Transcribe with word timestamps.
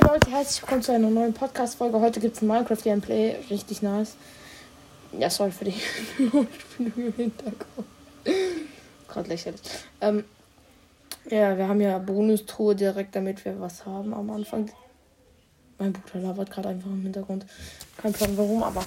Hey 0.00 0.06
Leute, 0.06 0.30
herzlich 0.30 0.62
willkommen 0.62 0.82
zu 0.82 0.92
einer 0.92 1.10
neuen 1.10 1.34
Podcast-Folge. 1.34 1.98
Heute 2.00 2.20
gibt 2.20 2.36
es 2.36 2.42
ein 2.42 2.46
Minecraft-Gameplay. 2.46 3.34
Richtig 3.50 3.82
nice. 3.82 4.14
Ja, 5.18 5.28
sorry 5.28 5.50
für 5.50 5.64
die 5.64 5.72
Spiele 6.60 6.92
im 6.94 7.12
Hintergrund. 7.14 7.88
Gerade 9.08 9.28
lächerlich. 9.28 9.60
Ähm, 10.00 10.22
ja, 11.28 11.58
wir 11.58 11.66
haben 11.66 11.80
ja 11.80 11.98
Bonustruhe 11.98 12.76
direkt, 12.76 13.16
damit 13.16 13.44
wir 13.44 13.60
was 13.60 13.84
haben 13.86 14.14
am 14.14 14.30
Anfang. 14.30 14.70
Mein 15.80 15.92
Bruder 15.94 16.28
labert 16.28 16.52
gerade 16.52 16.68
einfach 16.68 16.90
im 16.90 17.02
Hintergrund. 17.02 17.44
Kein 17.96 18.12
Plan 18.12 18.38
warum, 18.38 18.62
aber 18.62 18.84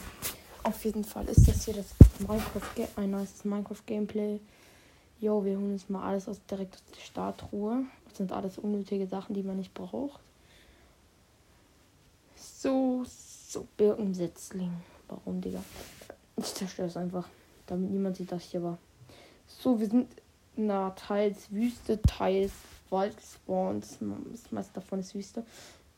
auf 0.64 0.86
jeden 0.86 1.04
Fall 1.04 1.26
ist 1.26 1.46
das 1.46 1.66
hier 1.66 1.74
das 1.74 1.88
Minecraft 2.20 2.88
ein 2.96 3.12
nice 3.12 3.44
Minecraft 3.44 3.86
Gameplay. 3.86 4.40
Jo, 5.20 5.44
wir 5.44 5.58
holen 5.58 5.74
uns 5.74 5.90
mal 5.90 6.08
alles 6.08 6.30
aus 6.30 6.40
direkt 6.50 6.76
aus 6.76 6.84
der 6.96 7.02
Startruhe. 7.02 7.84
Das 8.08 8.16
sind 8.16 8.32
alles 8.32 8.58
unnötige 8.58 9.08
Sachen, 9.08 9.36
die 9.36 9.44
man 9.44 9.58
nicht 9.58 9.74
braucht. 9.74 10.22
So, 12.62 13.04
so, 13.08 13.68
Birkensetzling. 13.76 14.72
Warum, 15.08 15.42
Digga? 15.42 15.64
Ich 16.38 16.54
zerstöre 16.54 16.90
es 16.90 16.96
einfach, 16.96 17.28
damit 17.66 17.90
niemand 17.90 18.18
sieht, 18.18 18.32
dass 18.32 18.44
ich 18.44 18.52
hier 18.52 18.62
war. 18.62 18.78
So, 19.48 19.80
wir 19.80 19.88
sind 19.88 20.08
na 20.56 20.92
teils 20.92 21.52
Wüste, 21.52 22.00
teils 22.04 22.52
Waldspawns. 22.92 23.98
Das 24.32 24.52
meiste 24.52 24.74
davon 24.76 25.00
ist 25.00 25.16
Wüste. 25.16 25.44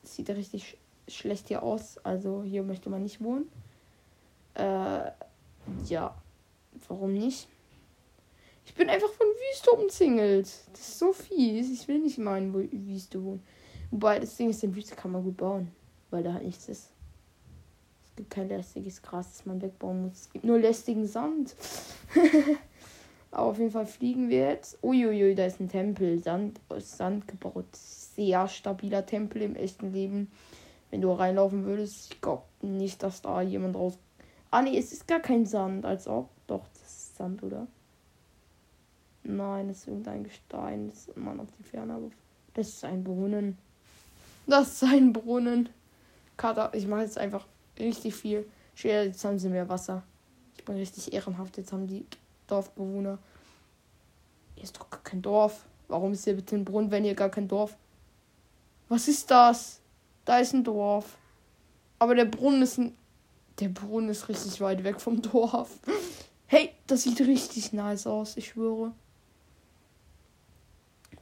Es 0.05 0.15
sieht 0.15 0.29
richtig 0.29 0.63
sch 0.63 0.77
schlecht 1.09 1.49
hier 1.49 1.63
aus. 1.63 1.97
Also 1.97 2.43
hier 2.43 2.63
möchte 2.63 2.89
man 2.89 3.03
nicht 3.03 3.21
wohnen. 3.21 3.49
Äh, 4.53 5.11
ja. 5.89 6.15
Warum 6.87 7.11
nicht? 7.11 7.49
Ich 8.65 8.73
bin 8.73 8.89
einfach 8.89 9.09
von 9.09 9.27
Wüste 9.27 9.71
umzingelt. 9.71 10.45
Das 10.71 10.79
ist 10.79 10.97
so 10.97 11.11
fies. 11.11 11.69
Ich 11.69 11.89
will 11.89 11.99
nicht 11.99 12.19
mal 12.19 12.41
in 12.41 12.87
Wüste 12.87 13.21
wohnen. 13.21 13.43
Wobei, 13.91 14.21
das 14.21 14.37
Ding 14.37 14.49
ist, 14.49 14.63
in 14.63 14.73
Wüste 14.73 14.95
kann 14.95 15.11
man 15.11 15.25
gut 15.25 15.35
bauen 15.35 15.69
weil 16.13 16.23
da 16.23 16.33
halt 16.33 16.45
nichts 16.45 16.69
ist. 16.69 16.91
Es 18.05 18.15
gibt 18.15 18.29
kein 18.29 18.47
lästiges 18.47 19.01
Gras, 19.01 19.31
das 19.31 19.45
man 19.45 19.61
wegbauen 19.61 20.03
muss. 20.03 20.21
Es 20.21 20.29
gibt 20.29 20.45
nur 20.45 20.59
lästigen 20.59 21.07
Sand. 21.07 21.55
Aber 23.31 23.47
auf 23.47 23.57
jeden 23.57 23.71
Fall 23.71 23.87
fliegen 23.87 24.29
wir 24.29 24.49
jetzt. 24.49 24.77
Uiuiui, 24.83 25.33
da 25.33 25.47
ist 25.47 25.59
ein 25.59 25.69
Tempel. 25.69 26.19
Sand 26.19 26.61
aus 26.69 26.97
Sand 26.97 27.27
gebaut. 27.27 27.65
Sehr 27.73 28.47
stabiler 28.47 29.07
Tempel 29.07 29.41
im 29.41 29.55
echten 29.55 29.91
Leben. 29.91 30.31
Wenn 30.91 31.01
du 31.01 31.11
reinlaufen 31.11 31.65
würdest, 31.65 32.13
ich 32.13 32.21
glaube 32.21 32.43
nicht, 32.61 33.01
dass 33.01 33.23
da 33.23 33.41
jemand 33.41 33.75
raus. 33.75 33.97
Ah, 34.51 34.61
nee, 34.61 34.77
es 34.77 34.93
ist 34.93 35.07
gar 35.07 35.19
kein 35.19 35.47
Sand. 35.47 35.83
Als 35.83 36.07
ob. 36.07 36.29
Doch, 36.45 36.67
das 36.73 36.91
ist 36.91 37.17
Sand, 37.17 37.41
oder? 37.41 37.65
Nein, 39.23 39.69
das 39.69 39.77
ist 39.77 39.87
irgendein 39.87 40.23
Gestein. 40.23 40.89
Das 40.89 41.07
ist 41.07 41.17
immer 41.17 41.33
noch 41.33 41.47
die 41.57 41.63
Ferne. 41.63 42.11
Das 42.53 42.67
ist 42.67 42.85
ein 42.85 43.03
Brunnen. 43.03 43.57
Das 44.45 44.73
ist 44.73 44.83
ein 44.83 45.11
Brunnen. 45.11 45.69
Kater, 46.37 46.73
ich 46.73 46.87
mache 46.87 47.01
jetzt 47.01 47.17
einfach 47.17 47.45
richtig 47.79 48.15
viel. 48.15 48.49
Schwer, 48.75 49.05
jetzt 49.05 49.23
haben 49.23 49.39
sie 49.39 49.49
mehr 49.49 49.69
Wasser. 49.69 50.03
Ich 50.57 50.65
bin 50.65 50.75
richtig 50.75 51.13
ehrenhaft. 51.13 51.57
Jetzt 51.57 51.71
haben 51.71 51.87
die 51.87 52.05
Dorfbewohner. 52.47 53.19
Hier 54.55 54.63
ist 54.63 54.77
doch 54.77 54.89
gar 54.89 55.03
kein 55.03 55.21
Dorf. 55.21 55.65
Warum 55.87 56.13
ist 56.13 56.23
hier 56.23 56.35
bitte 56.35 56.55
ein 56.55 56.65
Brunnen, 56.65 56.91
wenn 56.91 57.03
hier 57.03 57.15
gar 57.15 57.29
kein 57.29 57.47
Dorf? 57.47 57.77
Was 58.89 59.07
ist 59.07 59.29
das? 59.29 59.79
Da 60.25 60.39
ist 60.39 60.53
ein 60.53 60.63
Dorf. 60.63 61.17
Aber 61.99 62.15
der 62.15 62.25
Brunnen 62.25 62.61
ist 62.61 62.77
ein. 62.77 62.95
Der 63.59 63.69
Brunnen 63.69 64.09
ist 64.09 64.29
richtig 64.29 64.59
weit 64.61 64.83
weg 64.83 64.99
vom 64.99 65.21
Dorf. 65.21 65.79
Hey, 66.45 66.69
das 66.85 67.01
sieht 67.01 67.19
richtig 67.21 67.73
nice 67.73 68.05
aus, 68.05 68.37
ich 68.37 68.49
schwöre. 68.49 68.91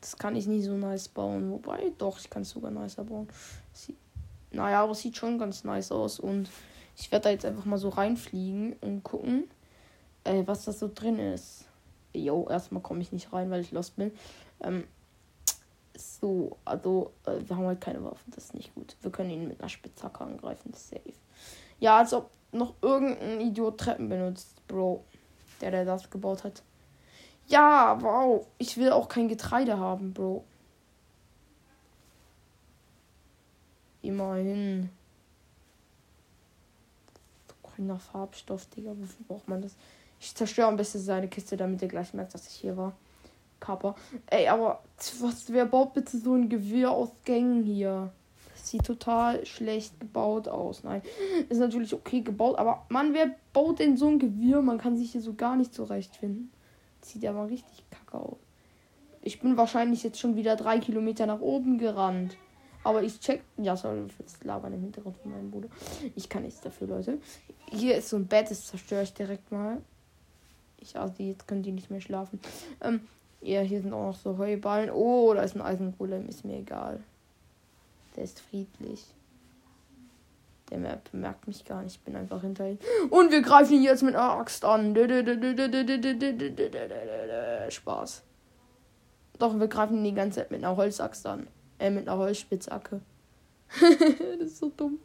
Das 0.02 0.18
kann 0.18 0.36
ich 0.36 0.46
nie 0.46 0.62
so 0.62 0.76
nice 0.76 1.08
bauen. 1.08 1.50
Wobei, 1.52 1.94
doch, 1.98 2.20
ich 2.20 2.30
kann 2.30 2.42
es 2.42 2.50
sogar 2.50 2.70
nicer 2.70 3.06
bauen. 3.06 3.30
Sieht 3.72 3.96
naja, 4.52 4.84
aber 4.84 4.96
sieht 4.96 5.18
schon 5.18 5.40
ganz 5.40 5.64
nice 5.64 5.92
aus. 5.92 6.20
Und 6.20 6.50
ich 6.98 7.12
werde 7.12 7.24
da 7.24 7.30
jetzt 7.32 7.46
einfach 7.46 7.66
mal 7.66 7.78
so 7.78 7.90
reinfliegen 7.90 8.74
und 8.82 9.04
gucken, 9.04 9.46
äh, 10.24 10.44
was 10.46 10.66
das 10.66 10.80
so 10.80 10.90
drin 10.94 11.20
ist. 11.20 11.66
Jo, 12.14 12.48
erstmal 12.50 12.82
komme 12.82 13.02
ich 13.02 13.12
nicht 13.12 13.32
rein, 13.32 13.50
weil 13.50 13.62
ich 13.62 13.72
lost 13.72 13.96
bin. 13.96 14.12
Ähm, 14.62 14.86
so, 15.96 16.58
also, 16.66 17.12
äh, 17.26 17.38
wir 17.46 17.56
haben 17.56 17.68
halt 17.68 17.82
keine 17.82 18.04
Waffen, 18.04 18.32
das 18.36 18.46
ist 18.46 18.54
nicht 18.54 18.74
gut. 18.76 18.96
Wir 19.02 19.12
können 19.12 19.30
ihn 19.30 19.48
mit 19.48 19.60
einer 19.60 19.70
Spitzhacke 19.70 20.24
angreifen, 20.24 20.72
das 20.72 20.82
ist 20.82 20.90
safe. 20.90 21.14
Ja, 21.80 21.98
als 21.98 22.14
ob 22.14 22.30
noch 22.52 22.76
irgendein 22.82 23.42
Idiot 23.42 23.80
Treppen 23.80 24.10
benutzt, 24.10 24.66
Bro. 24.68 25.04
Der, 25.62 25.72
der 25.72 25.86
das 25.86 26.10
gebaut 26.10 26.44
hat. 26.44 26.64
Ja, 27.48 27.98
wow. 28.02 28.46
Ich 28.58 28.78
will 28.78 28.92
auch 28.92 29.08
kein 29.08 29.28
Getreide 29.28 29.78
haben, 29.78 30.14
Bro. 30.14 30.44
Immerhin. 34.02 34.90
Grüner 37.64 38.00
Farbstoff, 38.00 38.66
Digga. 38.68 38.92
Wofür 38.92 39.26
braucht 39.28 39.48
man 39.48 39.62
das? 39.62 39.76
Ich 40.20 40.36
zerstöre 40.36 40.68
am 40.68 40.78
besten 40.78 41.00
seine 41.00 41.28
Kiste, 41.28 41.58
damit 41.58 41.82
er 41.82 41.88
gleich 41.88 42.14
merkt, 42.14 42.34
dass 42.34 42.48
ich 42.48 42.54
hier 42.54 42.78
war. 42.78 42.94
Kappa. 43.60 43.96
Ey, 44.28 44.48
aber 44.48 44.84
was, 45.20 45.52
wer 45.54 45.66
baut 45.66 45.94
bitte 45.94 46.18
so 46.18 46.36
ein 46.36 46.50
Gewirr 46.50 46.92
aus 46.92 47.10
Gängen 47.26 47.64
hier? 47.64 48.12
Das 48.52 48.70
sieht 48.70 48.86
total 48.86 49.46
schlecht 49.46 50.00
gebaut 50.00 50.48
aus. 50.48 50.84
Nein, 50.84 51.02
ist 51.50 51.60
natürlich 51.60 51.94
okay 51.94 52.22
gebaut, 52.22 52.58
aber 52.58 52.86
Mann, 52.90 53.14
wer 53.14 53.36
baut 53.54 53.80
denn 53.80 53.98
so 53.98 54.08
ein 54.08 54.20
Gewirr? 54.20 54.62
Man 54.62 54.78
kann 54.78 54.98
sich 54.98 55.12
hier 55.12 55.22
so 55.22 55.34
gar 55.34 55.56
nicht 55.56 55.74
zurechtfinden. 55.74 56.52
Sieht 57.02 57.26
aber 57.26 57.48
richtig 57.48 57.84
kacke 57.90 58.18
aus. 58.18 58.38
Ich 59.24 59.40
bin 59.40 59.58
wahrscheinlich 59.58 60.04
jetzt 60.04 60.20
schon 60.20 60.36
wieder 60.36 60.56
drei 60.56 60.80
Kilometer 60.80 61.26
nach 61.26 61.42
oben 61.42 61.78
gerannt. 61.78 62.36
Aber 62.84 63.04
ich 63.04 63.20
check. 63.20 63.44
Ja, 63.58 63.76
sorry 63.76 64.08
für 64.10 64.24
das 64.24 64.44
Labern 64.44 64.74
im 64.74 64.82
Hintergrund 64.82 65.18
von 65.18 65.32
meinem 65.32 65.52
Bruder. 65.52 65.70
Ich 66.16 66.30
kann 66.30 66.44
nichts 66.44 66.62
dafür, 66.62 66.88
Leute. 66.88 67.20
Hier 67.70 67.96
ist 67.96 68.10
so 68.10 68.18
ein 68.18 68.28
Bett, 68.28 68.50
das 68.50 68.66
zerstöre 68.66 69.04
ich 69.04 69.14
direkt 69.14 69.52
mal. 69.52 69.78
Ich 70.80 70.98
also 70.98 71.22
jetzt 71.22 71.48
können 71.48 71.62
die 71.62 71.72
nicht 71.72 71.92
mehr 71.92 72.02
schlafen. 72.02 72.40
Ähm, 72.82 73.02
ja, 73.42 73.62
hier 73.62 73.82
sind 73.82 73.94
auch 73.94 74.08
noch 74.08 74.18
so 74.18 74.38
Heuballen. 74.38 74.90
Oh, 74.90 75.34
da 75.34 75.44
ist 75.44 75.56
ein 75.56 75.62
Eisengolem, 75.62 76.28
ist 76.28 76.44
mir 76.44 76.58
egal. 76.58 77.02
Der 78.16 78.24
ist 78.24 78.40
friedlich. 78.40 79.06
Der 80.72 81.02
bemerkt 81.12 81.48
mich 81.48 81.66
gar 81.66 81.84
nicht. 81.84 81.98
Ich 81.98 82.02
bin 82.02 82.16
einfach 82.16 82.42
hinter 82.42 82.68
ihm. 82.68 82.80
Und 83.10 83.32
wir 83.32 83.42
greifen 83.42 83.74
ihn 83.74 83.84
jetzt 83.84 84.04
mit 84.04 84.16
einer 84.16 84.38
Axt 84.38 84.64
an. 84.64 84.96
Spaß. 87.70 88.24
Doch, 89.38 89.60
wir 89.60 89.68
greifen 89.68 89.98
ihn 89.98 90.04
die 90.04 90.14
ganze 90.14 90.40
Zeit 90.40 90.52
mit 90.52 90.64
einer 90.64 90.78
Holzaxt 90.78 91.26
an. 91.28 91.48
Äh, 91.82 91.90
mit 91.90 92.08
einer 92.08 92.20
Holzspitzhacke. 92.20 93.02
das 94.40 94.48
ist 94.48 94.60
so 94.60 94.70
dumm. 94.70 95.00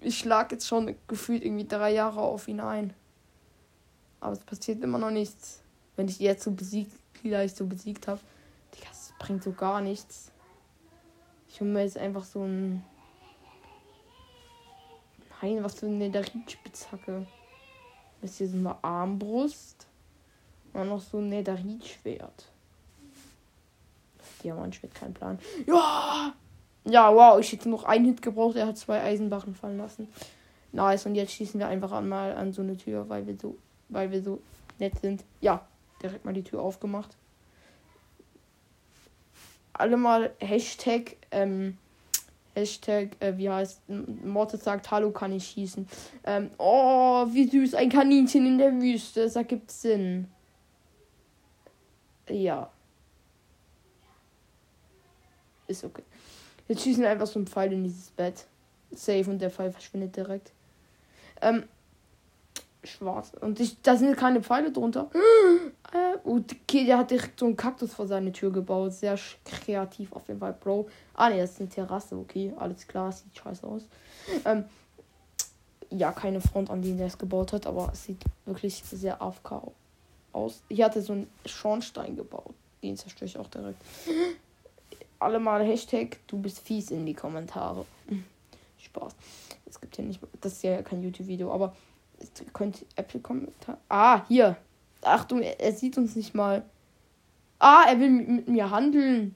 Ich 0.00 0.18
schlag 0.18 0.50
jetzt 0.52 0.66
schon 0.66 0.96
gefühlt 1.06 1.44
irgendwie 1.44 1.68
drei 1.68 1.92
Jahre 1.92 2.22
auf 2.22 2.48
ihn 2.48 2.60
ein. 2.60 2.94
Aber 4.20 4.32
es 4.32 4.38
passiert 4.38 4.82
immer 4.82 4.96
noch 4.96 5.10
nichts. 5.10 5.60
Wenn 5.96 6.08
ich 6.08 6.18
jetzt 6.18 6.44
so 6.44 6.50
besiegt, 6.50 6.92
vielleicht 7.20 7.58
so 7.58 7.66
besiegt 7.66 8.08
habe. 8.08 8.20
Das 8.88 9.12
bringt 9.18 9.44
so 9.44 9.52
gar 9.52 9.82
nichts. 9.82 10.32
Ich 11.48 11.60
hole 11.60 11.68
mir 11.68 11.82
jetzt 11.82 11.98
einfach 11.98 12.24
so 12.24 12.42
ein. 12.42 12.82
Nein, 15.42 15.62
was 15.62 15.74
für 15.74 15.86
eine 15.86 15.96
Nederit-Spitzhacke. 15.96 17.26
Das 18.22 18.38
hier 18.38 18.48
so 18.48 18.56
eine 18.56 18.82
Armbrust. 18.82 19.86
Und 20.72 20.88
noch 20.88 21.02
so 21.02 21.18
ein 21.18 21.28
Nederit-Schwert. 24.44 24.94
Diamantschwert, 24.94 24.94
kein 24.94 25.14
Plan. 25.14 25.38
Ja! 25.66 26.34
Ja, 26.86 27.14
wow, 27.14 27.40
ich 27.40 27.50
hätte 27.50 27.70
noch 27.70 27.84
einen 27.84 28.04
Hit 28.04 28.20
gebraucht. 28.20 28.56
Er 28.56 28.66
hat 28.66 28.76
zwei 28.76 29.00
Eisenbachen 29.00 29.54
fallen 29.54 29.78
lassen. 29.78 30.08
Nice, 30.72 31.06
und 31.06 31.14
jetzt 31.14 31.32
schießen 31.32 31.58
wir 31.58 31.68
einfach 31.68 31.92
einmal 31.92 32.34
an 32.34 32.52
so 32.52 32.60
eine 32.60 32.76
Tür, 32.76 33.08
weil 33.08 33.26
wir 33.26 33.36
so, 33.40 33.56
weil 33.88 34.10
wir 34.10 34.22
so 34.22 34.40
nett 34.78 34.98
sind. 35.00 35.24
Ja, 35.40 35.66
direkt 36.02 36.24
mal 36.24 36.34
die 36.34 36.42
Tür 36.42 36.60
aufgemacht. 36.60 37.16
Alle 39.72 39.96
mal 39.96 40.32
Hashtag, 40.40 41.16
ähm, 41.30 41.78
Hashtag, 42.54 43.16
äh, 43.20 43.36
wie 43.38 43.48
heißt, 43.48 43.80
Morte 44.24 44.58
sagt, 44.58 44.90
hallo, 44.90 45.10
kann 45.10 45.32
ich 45.32 45.46
schießen. 45.46 45.88
Ähm, 46.24 46.50
oh, 46.58 47.26
wie 47.30 47.48
süß, 47.48 47.74
ein 47.74 47.88
Kaninchen 47.88 48.46
in 48.46 48.58
der 48.58 48.72
Wüste, 48.72 49.24
das 49.24 49.36
ergibt 49.36 49.70
Sinn. 49.70 50.28
Ja. 52.28 52.70
Ist 55.66 55.84
okay. 55.84 56.02
Jetzt 56.68 56.82
schießen 56.82 57.04
einfach 57.04 57.26
so 57.26 57.38
einen 57.38 57.46
Pfeil 57.46 57.72
in 57.72 57.84
dieses 57.84 58.10
Bett. 58.10 58.46
Safe 58.92 59.28
und 59.28 59.38
der 59.40 59.50
Pfeil 59.50 59.72
verschwindet 59.72 60.16
direkt. 60.16 60.52
Ähm, 61.40 61.64
schwarz. 62.84 63.32
Und 63.40 63.60
ich, 63.60 63.80
da 63.82 63.96
sind 63.96 64.16
keine 64.16 64.42
Pfeile 64.42 64.70
drunter. 64.72 65.10
Äh, 65.92 66.18
und 66.26 66.52
okay, 66.52 66.84
der 66.86 66.98
hat 66.98 67.12
direkt 67.12 67.38
so 67.38 67.46
einen 67.46 67.56
Kaktus 67.56 67.94
vor 67.94 68.08
seine 68.08 68.32
Tür 68.32 68.50
gebaut. 68.50 68.94
Sehr 68.94 69.16
kreativ 69.44 70.12
auf 70.12 70.26
jeden 70.26 70.40
Fall, 70.40 70.52
Bro. 70.52 70.88
Ah, 71.14 71.30
ne, 71.30 71.36
das 71.36 71.52
ist 71.52 71.60
eine 71.60 71.68
Terrasse. 71.68 72.16
Okay, 72.16 72.52
alles 72.56 72.88
klar. 72.88 73.12
Sieht 73.12 73.38
scheiße 73.38 73.64
aus. 73.64 73.82
Ähm, 74.44 74.64
ja, 75.90 76.10
keine 76.10 76.40
Front, 76.40 76.70
an 76.70 76.82
die 76.82 76.96
der 76.96 77.06
es 77.06 77.16
gebaut 77.16 77.52
hat, 77.52 77.68
aber 77.68 77.90
es 77.92 78.06
sieht 78.06 78.24
wirklich 78.44 78.82
sehr 78.82 79.22
AFK 79.22 79.70
aus. 80.32 80.62
Hier 80.68 80.86
hatte 80.86 81.00
so 81.00 81.12
einen 81.12 81.30
Schornstein 81.46 82.16
gebaut. 82.16 82.54
Den 82.82 82.96
zerstöre 82.96 83.26
ich 83.26 83.38
auch 83.38 83.46
direkt. 83.46 83.80
Alle 85.18 85.40
mal 85.40 85.64
Hashtag 85.64 86.18
du 86.26 86.38
bist 86.38 86.60
fies 86.60 86.90
in 86.90 87.06
die 87.06 87.14
Kommentare. 87.14 87.84
Spaß. 88.78 89.14
Es 89.66 89.80
gibt 89.80 89.96
ja 89.96 90.04
nicht, 90.04 90.20
das 90.40 90.54
ist 90.54 90.62
ja 90.62 90.82
kein 90.82 91.02
YouTube-Video, 91.02 91.52
aber 91.52 91.74
könnt 92.52 92.84
Apple 92.96 93.20
Kommentar. 93.20 93.78
Ah, 93.88 94.26
hier. 94.28 94.56
Achtung, 95.02 95.42
er, 95.42 95.60
er, 95.60 95.72
sieht 95.72 95.98
uns 95.98 96.16
nicht 96.16 96.34
mal. 96.34 96.64
Ah, 97.58 97.84
er 97.88 97.98
will 97.98 98.10
mit, 98.10 98.28
mit 98.28 98.48
mir 98.48 98.70
handeln. 98.70 99.34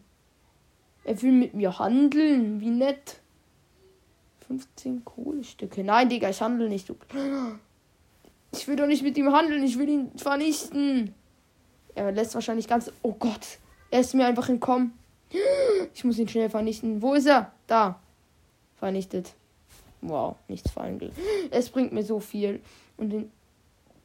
Er 1.05 1.21
will 1.23 1.33
mit 1.33 1.55
mir 1.55 1.79
handeln. 1.79 2.61
Wie 2.61 2.71
nett. 2.71 3.21
15 4.47 5.05
Kohlestücke. 5.05 5.85
Nein, 5.85 6.09
Digga, 6.09 6.31
ich 6.31 6.41
handle 6.41 6.69
nicht. 6.69 6.89
Du. 6.89 6.97
Ich 8.51 8.67
will 8.67 8.77
doch 8.77 8.87
nicht 8.87 9.03
mit 9.03 9.19
ihm 9.19 9.31
handeln. 9.31 9.63
Ich 9.63 9.79
will 9.79 9.91
ihn 9.91 10.11
vernichten. 10.17 11.15
Er 11.95 12.11
lässt 12.13 12.35
wahrscheinlich 12.35 12.67
ganz. 12.67 12.91
Oh 13.03 13.13
Gott. 13.13 13.59
Er 13.91 14.01
ist 14.01 14.15
mir 14.15 14.27
einfach 14.27 14.49
entkommen. 14.49 14.99
Ich 15.95 16.05
muss 16.05 16.19
ihn 16.19 16.29
schnell 16.29 16.51
vernichten. 16.51 17.03
Wo 17.03 17.15
ist 17.15 17.27
er? 17.27 17.53
Da. 17.67 18.01
Vernichtet. 18.77 19.35
Wow, 20.01 20.37
nichts 20.47 20.71
fallen. 20.71 21.13
Es 21.51 21.71
bringt 21.71 21.93
mir 21.93 22.05
so 22.05 22.21
viel. 22.21 22.61
Und 22.97 23.11
den 23.11 23.31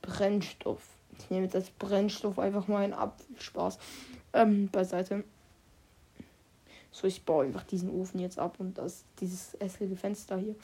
Brennstoff. 0.02 0.82
Ich 1.18 1.30
nehme 1.30 1.46
jetzt 1.46 1.56
als 1.56 1.70
Brennstoff 1.70 2.40
einfach 2.40 2.68
mal 2.68 2.84
einen 2.84 2.94
Apfelspaß 2.94 3.78
ähm, 4.34 4.70
beiseite. 4.70 5.24
So, 6.92 7.08
ich 7.08 7.24
baue 7.24 7.46
einfach 7.46 7.64
diesen 7.64 7.90
Ofen 7.90 8.20
jetzt 8.20 8.38
ab 8.38 8.56
und 8.60 8.78
das 8.78 9.04
dieses 9.20 9.58
hässliche 9.60 9.96
Fenster 9.96 10.38
hier. 10.38 10.56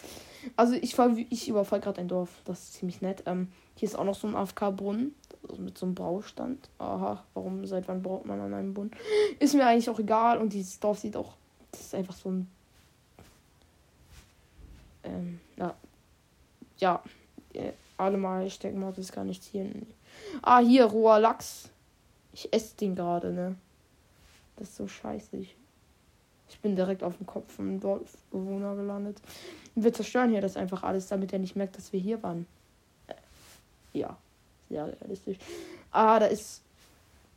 Also 0.56 0.76
ich 0.76 0.94
fall, 0.94 1.18
ich 1.30 1.50
überfall 1.50 1.80
gerade 1.80 2.02
ein 2.02 2.08
Dorf. 2.08 2.30
Das 2.46 2.60
ist 2.60 2.74
ziemlich 2.74 3.02
nett. 3.02 3.24
Ähm, 3.26 3.48
hier 3.76 3.88
ist 3.88 3.96
auch 3.96 4.04
noch 4.04 4.16
so 4.16 4.28
ein 4.28 4.36
AFK-Brunnen. 4.36 5.16
Mit 5.58 5.78
so 5.78 5.86
einem 5.86 5.96
Baustand. 5.96 6.70
Aha, 6.78 7.24
warum, 7.34 7.66
seit 7.66 7.88
wann 7.88 8.04
braucht 8.04 8.26
man 8.26 8.40
an 8.40 8.54
einem 8.54 8.74
Brunnen? 8.74 8.92
Ist 9.40 9.56
mir 9.56 9.66
eigentlich 9.66 9.90
auch 9.90 10.00
egal. 10.00 10.38
Und 10.38 10.54
dieses 10.54 10.80
Dorf 10.80 11.00
sieht 11.00 11.16
auch. 11.16 11.34
Das 11.72 11.82
ist 11.82 11.96
einfach 11.96 12.16
so 12.16 12.30
ein. 12.30 12.52
Ähm, 15.04 15.40
ja. 15.58 15.74
Ja. 16.78 17.04
Äh, 17.54 17.72
alle 17.98 18.18
mal, 18.18 18.48
mal, 18.74 18.94
das 18.94 19.12
gar 19.12 19.24
nichts 19.24 19.48
hier. 19.48 19.70
Ah, 20.42 20.60
hier, 20.60 20.86
roher 20.86 21.20
Lachs. 21.20 21.70
Ich 22.34 22.54
esse 22.54 22.76
den 22.78 22.96
gerade, 22.96 23.32
ne? 23.32 23.56
Das 24.56 24.70
ist 24.70 24.76
so 24.76 24.88
scheiße. 24.88 25.38
Ich 25.38 25.56
ich 26.50 26.60
bin 26.60 26.76
direkt 26.76 27.04
auf 27.04 27.16
dem 27.18 27.28
Kopf 27.28 27.54
vom 27.54 27.80
Dorfbewohner 27.80 28.76
gelandet. 28.76 29.22
wir 29.76 29.94
zerstören 29.94 30.32
hier 30.32 30.42
das 30.42 30.58
einfach 30.58 30.84
alles, 30.84 31.08
damit 31.08 31.32
er 31.32 31.40
nicht 31.40 31.56
merkt, 31.56 31.78
dass 31.78 31.94
wir 31.94 32.00
hier 32.00 32.22
waren. 32.24 32.48
Äh, 33.08 33.14
ja, 33.94 34.18
sehr 34.70 34.88
realistisch. 34.88 35.38
Ah, 35.92 36.20
da 36.20 36.28
ist 36.28 36.62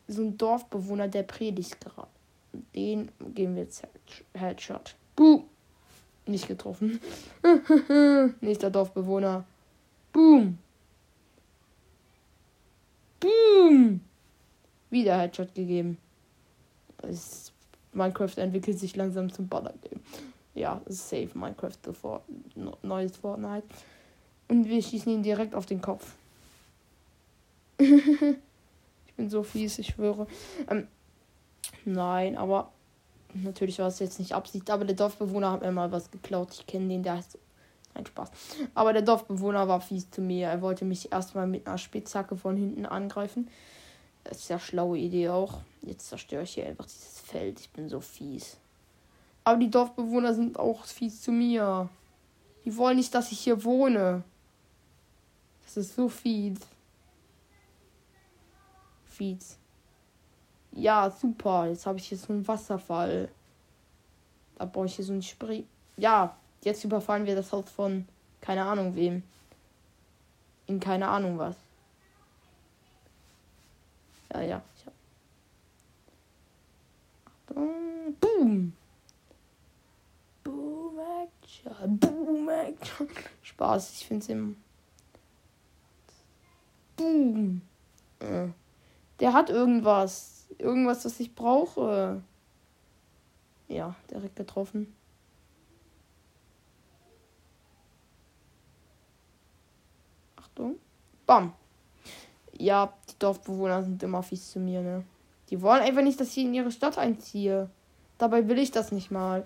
so 0.09 0.23
ein 0.23 0.37
Dorfbewohner, 0.37 1.09
der 1.09 1.23
predigt 1.23 1.81
gerade. 1.81 2.09
Den 2.75 3.11
geben 3.35 3.57
wir 3.57 3.63
jetzt 3.63 3.83
Headshot. 4.35 4.95
Boom! 5.17 5.45
Nicht 6.27 6.47
getroffen. 6.47 7.01
Nächster 8.41 8.71
Dorfbewohner. 8.71 9.45
Boom! 10.13 10.59
Boom! 13.19 14.01
Wieder 14.91 15.19
Headshot 15.19 15.55
gegeben. 15.55 15.99
Es 16.99 17.53
Minecraft 17.93 18.37
entwickelt 18.37 18.79
sich 18.79 18.97
langsam 18.97 19.33
zum 19.33 19.49
Baller-Game. 19.49 20.01
Ja, 20.55 20.81
safe 20.87 21.31
Minecraft 21.35 21.79
sofort. 21.85 22.23
Neues 22.83 23.17
Fortnite. 23.17 23.67
Und 24.49 24.69
wir 24.69 24.83
schießen 24.83 25.13
ihn 25.13 25.23
direkt 25.23 25.55
auf 25.55 25.67
den 25.67 25.81
Kopf. 25.81 26.15
ich 29.07 29.15
bin 29.15 29.31
so 29.31 29.43
fies, 29.43 29.79
ich 29.79 29.89
schwöre. 29.89 30.27
Ähm, 30.69 30.87
nein, 31.85 32.37
aber 32.37 32.73
natürlich 33.35 33.79
war 33.79 33.89
es 33.89 33.99
jetzt 33.99 34.19
nicht 34.19 34.35
Absicht. 34.35 34.71
Aber 34.71 34.85
der 34.85 34.97
Dorfbewohner 34.97 35.53
hat 35.53 35.63
mir 35.63 35.73
mal 35.73 35.93
was 35.93 36.11
geklaut. 36.11 36.49
Ich 36.53 36.67
kenne 36.67 36.89
den, 36.89 37.03
der 37.03 37.17
heißt. 37.17 37.39
Nein, 37.95 38.07
Spaß. 38.07 38.31
Aber 38.75 38.93
der 38.93 39.03
Dorfbewohner 39.03 39.69
war 39.69 39.81
fies 39.81 40.11
zu 40.11 40.23
mir. 40.23 40.49
Er 40.49 40.63
wollte 40.63 40.85
mich 40.85 41.13
erstmal 41.13 41.47
mit 41.47 41.67
einer 41.67 41.79
Spitzhacke 41.79 42.37
von 42.37 42.57
hinten 42.57 42.87
angreifen. 42.87 43.49
Das 44.25 44.39
ist 44.39 44.49
ja 44.49 44.59
schlaue 44.59 44.99
Idee 44.99 45.29
auch. 45.29 45.61
Jetzt 45.83 46.09
zerstöre 46.09 46.45
ich 46.45 46.55
hier 46.55 46.67
einfach 46.67 46.87
dieses 46.87 47.21
Feld. 47.21 47.61
Ich 47.61 47.71
bin 47.71 47.89
so 47.89 48.01
fies. 48.01 48.57
Aber 49.45 49.59
die 49.59 49.71
Dorfbewohner 49.71 50.35
sind 50.35 50.59
auch 50.59 50.85
fies 50.85 51.21
zu 51.21 51.33
mir. 51.33 51.89
Die 52.65 52.77
wollen 52.77 52.97
nicht, 52.97 53.15
dass 53.15 53.33
ich 53.33 53.41
hier 53.41 53.65
wohne. 53.65 54.23
Das 55.65 55.77
ist 55.77 55.97
so 55.97 56.09
fies. 56.09 56.61
Fies. 59.23 59.57
Ja, 60.73 61.09
super. 61.11 61.69
Jetzt 61.69 61.87
habe 61.87 61.99
ich 61.99 62.09
hier 62.09 62.19
so 62.19 62.33
einen 62.33 62.49
Wasserfall. 62.49 63.29
Da 64.59 64.65
brauche 64.65 64.87
ich 64.87 64.97
hier 64.97 65.05
so 65.05 65.13
einen 65.13 65.23
Spree. 65.23 65.63
Ja, 65.97 66.37
jetzt 66.65 66.83
überfallen 66.83 67.25
wir 67.25 67.37
das 67.37 67.53
Haus 67.53 67.71
von 67.71 68.09
keine 68.41 68.65
Ahnung 68.65 68.97
wem. 68.97 69.23
In 70.67 70.81
keine 70.81 71.07
Ahnung 71.07 71.39
was. 71.39 71.55
Ja, 74.33 74.41
ja. 74.41 74.63
Achtung. 77.25 78.15
Boom. 78.21 78.73
Boom 80.43 80.99
Action. 80.99 81.99
Boom 82.01 82.49
Action. 82.67 83.09
Spaß, 83.43 83.93
ich 83.93 84.07
finde 84.07 84.23
es 84.25 84.29
im. 84.31 84.57
Boom. 86.97 87.63
Äh. 88.19 88.49
Der 89.23 89.33
hat 89.33 89.51
irgendwas. 89.51 90.49
Irgendwas, 90.59 91.05
was 91.05 91.21
ich 91.21 91.33
brauche. 91.35 92.21
Ja, 93.69 93.95
direkt 94.11 94.35
getroffen. 94.35 94.93
Achtung. 100.35 100.75
Bam. 101.25 101.53
Ja, 102.59 102.93
die 103.09 103.19
Dorfbewohner 103.21 103.85
sind 103.85 104.03
immer 104.03 104.25
fies 104.25 104.51
zu 104.51 104.59
mir, 104.59 104.83
ne? 104.83 105.05
Die 105.51 105.63
wollen 105.63 105.83
einfach 105.83 106.03
nicht, 106.03 106.21
dass 106.21 106.37
ich 106.37 106.45
in 106.45 106.55
ihre 106.55 106.73
Stadt 106.73 106.99
einziehe. 106.99 107.71
Dabei 108.19 108.49
will 108.49 108.59
ich 108.59 108.73
das 108.73 108.91
nicht 108.91 109.13
mal. 109.13 109.45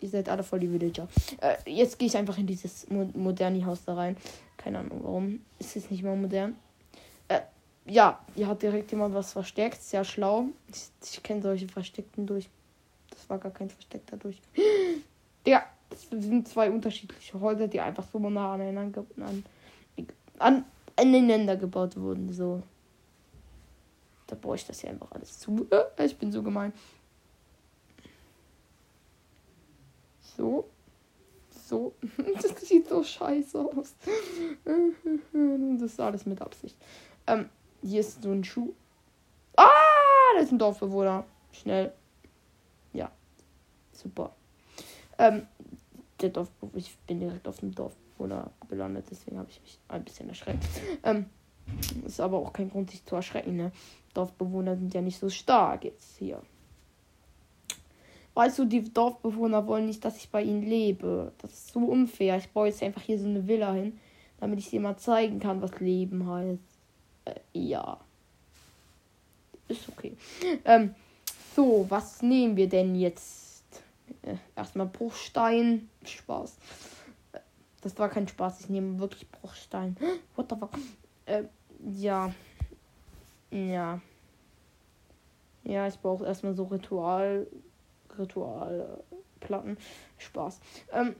Ihr 0.00 0.10
seid 0.10 0.28
alle 0.28 0.42
voll 0.42 0.60
die 0.60 0.70
Villager. 0.70 1.08
Äh, 1.40 1.56
jetzt 1.70 1.98
gehe 1.98 2.08
ich 2.08 2.16
einfach 2.18 2.36
in 2.36 2.46
dieses 2.46 2.86
Mo 2.90 3.08
moderne 3.14 3.64
Haus 3.64 3.82
da 3.86 3.94
rein. 3.94 4.18
Keine 4.58 4.80
Ahnung 4.80 5.00
warum. 5.02 5.40
Ist 5.58 5.74
es 5.74 5.90
nicht 5.90 6.02
mal 6.02 6.16
modern? 6.16 6.56
Ja, 7.86 8.18
hier 8.34 8.48
hat 8.48 8.62
direkt 8.62 8.90
jemand 8.92 9.14
was 9.14 9.32
versteckt. 9.32 9.82
Sehr 9.82 10.04
schlau. 10.04 10.46
Ich, 10.68 10.88
ich 11.02 11.22
kenne 11.22 11.42
solche 11.42 11.68
Versteckten 11.68 12.26
durch. 12.26 12.48
Das 13.10 13.28
war 13.28 13.38
gar 13.38 13.52
kein 13.52 13.70
versteckter 13.70 14.16
durch. 14.16 14.40
Ja, 15.46 15.62
das 15.90 16.08
sind 16.10 16.48
zwei 16.48 16.70
unterschiedliche 16.70 17.38
Häuser, 17.38 17.68
die 17.68 17.78
einfach 17.78 18.06
so 18.10 18.18
nah 18.18 18.54
aneinander 18.54 19.04
an, 19.18 19.44
an, 20.38 20.64
aneinander 20.96 21.56
gebaut 21.56 21.98
wurden. 21.98 22.32
So. 22.32 22.62
Da 24.26 24.36
brauche 24.40 24.56
ich 24.56 24.66
das 24.66 24.80
ja 24.80 24.88
einfach 24.88 25.12
alles 25.12 25.38
zu. 25.38 25.66
Äh, 25.70 26.06
ich 26.06 26.16
bin 26.16 26.32
so 26.32 26.42
gemein. 26.42 26.72
So. 30.36 30.66
So. 31.50 31.92
Das 32.42 32.66
sieht 32.66 32.88
so 32.88 33.04
scheiße 33.04 33.58
aus. 33.58 33.94
Das 35.78 35.92
ist 35.92 36.00
alles 36.00 36.24
mit 36.24 36.40
Absicht. 36.40 36.76
Ähm, 37.26 37.50
hier 37.84 38.00
ist 38.00 38.22
so 38.22 38.32
ein 38.32 38.42
Schuh. 38.42 38.72
Ah, 39.56 39.68
da 40.34 40.42
ist 40.42 40.52
ein 40.52 40.58
Dorfbewohner. 40.58 41.24
Schnell. 41.52 41.92
Ja. 42.92 43.10
Super. 43.92 44.34
Ähm, 45.18 45.46
der 46.20 46.30
Dorfbewohner. 46.30 46.78
Ich 46.78 46.96
bin 47.06 47.20
direkt 47.20 47.46
auf 47.46 47.58
dem 47.58 47.74
Dorf 47.74 47.94
oder 48.18 48.50
gelandet. 48.68 49.06
Deswegen 49.10 49.38
habe 49.38 49.50
ich 49.50 49.60
mich 49.60 49.78
ein 49.88 50.04
bisschen 50.04 50.28
erschreckt. 50.28 50.64
Ähm, 51.02 51.26
ist 52.06 52.20
aber 52.20 52.38
auch 52.38 52.52
kein 52.52 52.70
Grund, 52.70 52.90
sich 52.90 53.04
zu 53.04 53.16
erschrecken. 53.16 53.56
Ne? 53.56 53.72
Dorfbewohner 54.14 54.76
sind 54.76 54.94
ja 54.94 55.02
nicht 55.02 55.18
so 55.18 55.28
stark 55.28 55.84
jetzt 55.84 56.16
hier. 56.16 56.40
Weißt 58.32 58.58
du, 58.58 58.64
die 58.64 58.82
Dorfbewohner 58.82 59.66
wollen 59.66 59.86
nicht, 59.86 60.04
dass 60.04 60.16
ich 60.16 60.30
bei 60.30 60.42
ihnen 60.42 60.62
lebe. 60.62 61.32
Das 61.38 61.52
ist 61.52 61.72
so 61.72 61.80
unfair. 61.80 62.36
Ich 62.38 62.50
baue 62.50 62.66
jetzt 62.66 62.82
einfach 62.82 63.02
hier 63.02 63.18
so 63.18 63.28
eine 63.28 63.46
Villa 63.46 63.72
hin, 63.72 63.98
damit 64.40 64.58
ich 64.58 64.70
dir 64.70 64.80
mal 64.80 64.96
zeigen 64.96 65.38
kann, 65.38 65.62
was 65.62 65.78
Leben 65.78 66.28
heißt. 66.28 66.73
Äh, 67.24 67.40
ja. 67.52 67.98
Ist 69.68 69.88
okay. 69.88 70.16
Ähm, 70.64 70.94
so, 71.54 71.86
was 71.88 72.22
nehmen 72.22 72.56
wir 72.56 72.68
denn 72.68 72.94
jetzt? 72.94 73.62
Äh, 74.22 74.36
erstmal 74.56 74.86
Bruchstein. 74.86 75.88
Spaß. 76.04 76.56
Das 77.80 77.98
war 77.98 78.08
kein 78.08 78.28
Spaß. 78.28 78.60
Ich 78.60 78.68
nehme 78.68 78.98
wirklich 78.98 79.30
Bruchstein. 79.30 79.96
What 80.36 80.50
the 80.50 80.56
fuck? 80.56 80.70
Äh, 81.26 81.44
ja. 81.94 82.32
Ja. 83.50 84.00
Ja, 85.62 85.86
ich 85.86 85.98
brauche 85.98 86.26
erstmal 86.26 86.54
so 86.54 86.64
Ritual. 86.64 87.46
Ritualplatten. 88.18 89.78
Spaß. 90.18 90.60
Ähm, 90.92 91.16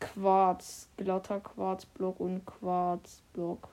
Quarz. 0.00 0.88
Glatter 0.96 1.40
Quarzblock 1.40 2.20
und 2.20 2.44
Quarzblock. 2.44 3.68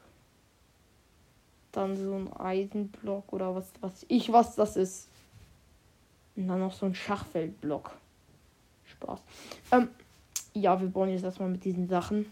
Dann 1.76 1.98
so 1.98 2.14
ein 2.14 2.32
Eisenblock 2.32 3.34
oder 3.34 3.54
was, 3.54 3.66
was 3.82 4.06
ich, 4.08 4.32
was 4.32 4.56
das 4.56 4.78
ist. 4.78 5.10
Und 6.38 6.48
dann 6.48 6.60
noch 6.60 6.74
so 6.74 6.86
ein 6.86 6.96
Schachfeldblock. 6.96 7.92
Spaß. 8.86 9.20
Ähm, 9.72 9.90
ja, 10.54 10.80
wir 10.80 10.88
bauen 10.88 11.10
jetzt 11.10 11.26
erstmal 11.26 11.50
mit 11.50 11.66
diesen 11.66 11.90
Sachen. 11.90 12.32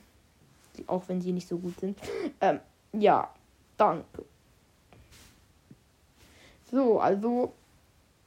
Auch 0.88 1.04
wenn 1.08 1.22
sie 1.22 1.34
nicht 1.34 1.48
so 1.48 1.58
gut 1.58 1.78
sind. 1.80 2.00
Ähm, 2.40 2.60
ja, 2.94 3.30
danke. 3.76 4.24
So, 6.72 7.00
also. 7.00 7.54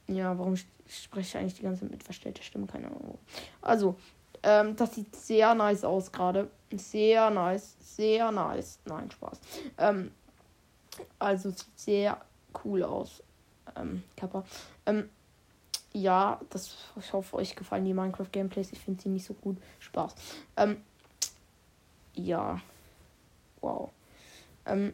Ja, 0.07 0.37
warum 0.37 0.55
spreche 0.55 1.27
ich 1.27 1.37
eigentlich 1.37 1.55
die 1.55 1.63
ganze 1.63 1.81
Zeit 1.81 1.91
mit 1.91 2.03
verstellter 2.03 2.43
Stimme? 2.43 2.67
Keine 2.67 2.87
Ahnung. 2.87 3.17
Also, 3.61 3.95
ähm, 4.43 4.75
das 4.75 4.93
sieht 4.93 5.15
sehr 5.15 5.55
nice 5.55 5.83
aus 5.83 6.11
gerade. 6.11 6.49
Sehr 6.71 7.31
nice. 7.31 7.75
Sehr 7.81 8.31
nice. 8.31 8.79
Nein, 8.85 9.09
Spaß. 9.09 9.41
Ähm, 9.79 10.11
also, 11.19 11.49
sieht 11.51 11.79
sehr 11.79 12.21
cool 12.63 12.83
aus. 12.83 13.23
Ähm, 13.75 14.03
Kappa. 14.15 14.43
Ähm, 14.85 15.09
ja, 15.93 16.39
das, 16.49 16.75
ich 16.99 17.13
hoffe, 17.13 17.35
euch 17.37 17.55
gefallen 17.55 17.85
die 17.85 17.93
Minecraft-Gameplays. 17.93 18.71
Ich 18.71 18.79
finde 18.79 19.01
sie 19.01 19.09
nicht 19.09 19.25
so 19.25 19.33
gut. 19.33 19.57
Spaß. 19.79 20.15
Ähm, 20.57 20.81
ja. 22.13 22.61
Wow. 23.61 23.89
Ähm, 24.65 24.93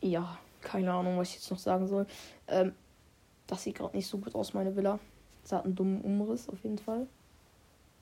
ja, 0.00 0.38
keine 0.60 0.92
Ahnung, 0.92 1.18
was 1.18 1.28
ich 1.28 1.34
jetzt 1.36 1.50
noch 1.50 1.58
sagen 1.58 1.86
soll. 1.86 2.06
Ähm, 2.48 2.74
das 3.46 3.62
sieht 3.62 3.76
gerade 3.76 3.96
nicht 3.96 4.06
so 4.06 4.18
gut 4.18 4.34
aus, 4.34 4.54
meine 4.54 4.74
Villa. 4.74 4.98
Es 5.44 5.52
hat 5.52 5.64
einen 5.64 5.74
dummen 5.74 6.00
Umriss 6.00 6.48
auf 6.48 6.62
jeden 6.62 6.78
Fall. 6.78 7.06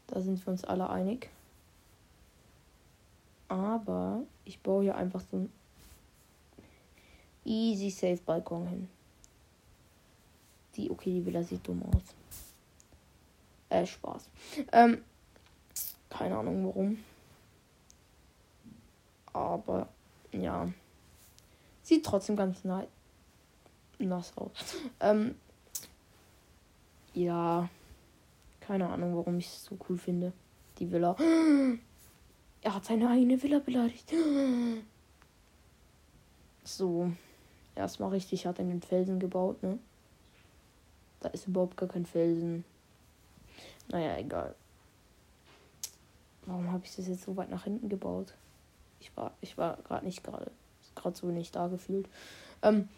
Da 0.06 0.20
sind 0.20 0.44
wir 0.44 0.52
uns 0.52 0.64
alle 0.64 0.88
einig. 0.88 1.30
Aber 3.52 4.23
ich 4.47 4.59
baue 4.61 4.85
hier 4.85 4.97
einfach 4.97 5.21
so 5.21 5.37
ein 5.37 5.52
easy 7.44 7.90
safe 7.90 8.23
Balkon 8.25 8.66
hin. 8.66 8.88
Die, 10.75 10.90
okay, 10.90 11.12
die 11.12 11.26
Villa 11.26 11.42
sieht 11.42 11.68
dumm 11.68 11.82
aus. 11.82 12.02
Äh, 13.68 13.85
Spaß. 13.85 14.30
Ähm, 14.73 15.04
keine 16.09 16.38
Ahnung 16.38 16.64
warum. 16.64 16.97
Aber, 19.35 19.87
ja. 20.30 20.73
Sieht 21.82 22.06
trotzdem 22.06 22.37
ganz 22.37 22.64
nice 22.64 22.88
nass 23.99 24.32
aus. 24.35 24.52
Ähm, 24.99 25.35
ja. 27.12 27.68
Keine 28.61 28.88
Ahnung, 28.88 29.14
warum 29.14 29.37
ich 29.37 29.49
es 29.49 29.66
so 29.66 29.76
cool 29.90 29.99
finde. 29.99 30.32
Die 30.78 30.90
Villa. 30.90 31.14
Er 32.62 32.75
hat 32.75 32.85
seine 32.85 33.09
eigene 33.11 33.42
Villa 33.42 33.59
beleidigt. 33.59 34.12
So. 36.64 37.12
Erstmal 37.75 38.11
richtig 38.11 38.47
hat 38.47 38.59
er 38.59 38.64
den 38.64 38.83
Felsen 38.83 39.19
gebaut, 39.19 39.62
ne? 39.62 39.78
Da 41.21 41.28
ist 41.31 41.47
überhaupt 41.47 41.76
gar 41.76 41.88
kein 41.88 42.07
Felsen. 42.07 42.64
Naja, 43.88 44.16
egal. 44.19 44.54
Warum 46.47 46.71
habe 46.71 46.85
ich 46.85 46.95
das 46.95 47.09
jetzt 47.09 47.25
so 47.25 47.37
weit 47.37 47.50
nach 47.50 47.64
hinten 47.64 47.88
gebaut? 47.88 48.35
Ich 49.00 49.16
war, 49.16 49.33
ich 49.40 49.57
war 49.59 49.76
gerade 49.78 50.04
nicht 50.04 50.23
gerade, 50.23 50.50
gerade 50.95 51.16
so 51.16 51.26
nicht 51.26 51.54
da 51.57 51.69
gefühlt. 51.69 52.09
Ähm, 52.62 52.88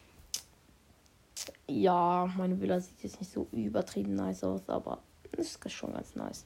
ja, 1.66 2.30
meine 2.36 2.60
Villa 2.60 2.80
sieht 2.80 3.02
jetzt 3.02 3.20
nicht 3.20 3.32
so 3.32 3.46
übertrieben 3.52 4.14
nice 4.14 4.44
aus, 4.44 4.68
aber 4.68 4.98
ist 5.32 5.70
schon 5.70 5.92
ganz 5.92 6.14
nice. 6.14 6.44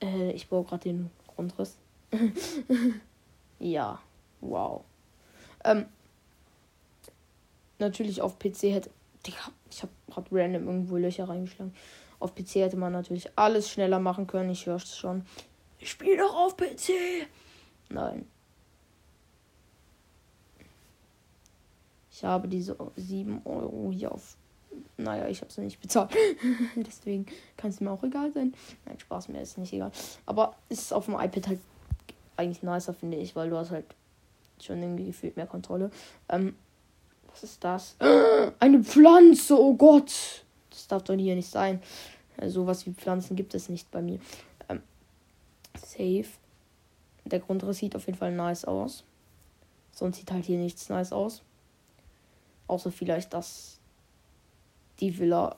Äh, 0.00 0.32
ich 0.32 0.48
baue 0.48 0.64
gerade 0.64 0.84
den 0.84 1.10
Grundriss. 1.34 1.76
ja, 3.58 4.00
wow. 4.40 4.84
Ähm, 5.64 5.86
natürlich 7.78 8.20
auf 8.20 8.38
PC 8.38 8.64
hätte. 8.64 8.90
Digga, 9.26 9.38
ich 9.70 9.82
habe 9.82 9.92
gerade 10.08 10.28
random 10.32 10.66
irgendwo 10.66 10.96
Löcher 10.96 11.28
reingeschlagen. 11.28 11.74
Auf 12.18 12.34
PC 12.34 12.56
hätte 12.56 12.76
man 12.76 12.92
natürlich 12.92 13.30
alles 13.36 13.70
schneller 13.70 13.98
machen 13.98 14.26
können. 14.26 14.50
Ich 14.50 14.66
höre 14.66 14.76
es 14.76 14.96
schon. 14.96 15.24
Ich 15.78 15.90
spiele 15.90 16.18
doch 16.18 16.34
auf 16.34 16.56
PC. 16.56 16.92
Nein. 17.88 18.26
Ich 22.10 22.24
habe 22.24 22.46
diese 22.46 22.76
7 22.96 23.42
Euro 23.44 23.90
hier 23.92 24.12
auf. 24.12 24.36
Naja, 25.02 25.28
ich 25.28 25.40
habe 25.40 25.52
sie 25.52 25.62
nicht 25.62 25.80
bezahlt. 25.80 26.10
Deswegen 26.76 27.26
kann 27.56 27.70
es 27.70 27.80
mir 27.80 27.90
auch 27.90 28.02
egal 28.02 28.32
sein. 28.32 28.54
Nein, 28.86 28.98
Spaß, 28.98 29.28
mir 29.28 29.40
ist 29.40 29.58
nicht 29.58 29.72
egal. 29.72 29.92
Aber 30.26 30.54
ist 30.68 30.92
auf 30.92 31.06
dem 31.06 31.14
iPad 31.14 31.48
halt 31.48 31.60
eigentlich 32.36 32.62
nicer, 32.62 32.94
finde 32.94 33.18
ich, 33.18 33.36
weil 33.36 33.50
du 33.50 33.56
hast 33.56 33.70
halt 33.70 33.86
schon 34.60 34.82
irgendwie 34.82 35.06
gefühlt 35.06 35.36
mehr 35.36 35.46
Kontrolle. 35.46 35.90
Ähm, 36.28 36.56
was 37.30 37.42
ist 37.42 37.62
das? 37.64 37.96
Eine 38.60 38.82
Pflanze, 38.82 39.58
oh 39.58 39.74
Gott! 39.74 40.44
Das 40.70 40.86
darf 40.88 41.04
doch 41.04 41.14
hier 41.14 41.34
nicht 41.34 41.50
sein. 41.50 41.82
Also, 42.36 42.62
sowas 42.62 42.86
wie 42.86 42.92
Pflanzen 42.92 43.36
gibt 43.36 43.54
es 43.54 43.68
nicht 43.68 43.90
bei 43.90 44.00
mir. 44.00 44.18
Ähm, 44.68 44.82
safe. 45.76 46.26
Der 47.24 47.40
Grundriss 47.40 47.78
sieht 47.78 47.94
auf 47.94 48.06
jeden 48.06 48.18
Fall 48.18 48.32
nice 48.32 48.64
aus. 48.64 49.04
Sonst 49.92 50.16
sieht 50.16 50.32
halt 50.32 50.44
hier 50.44 50.58
nichts 50.58 50.88
nice 50.88 51.12
aus. 51.12 51.42
Außer 52.66 52.90
vielleicht, 52.90 53.32
dass 53.34 53.78
die 55.00 55.18
Villa. 55.18 55.56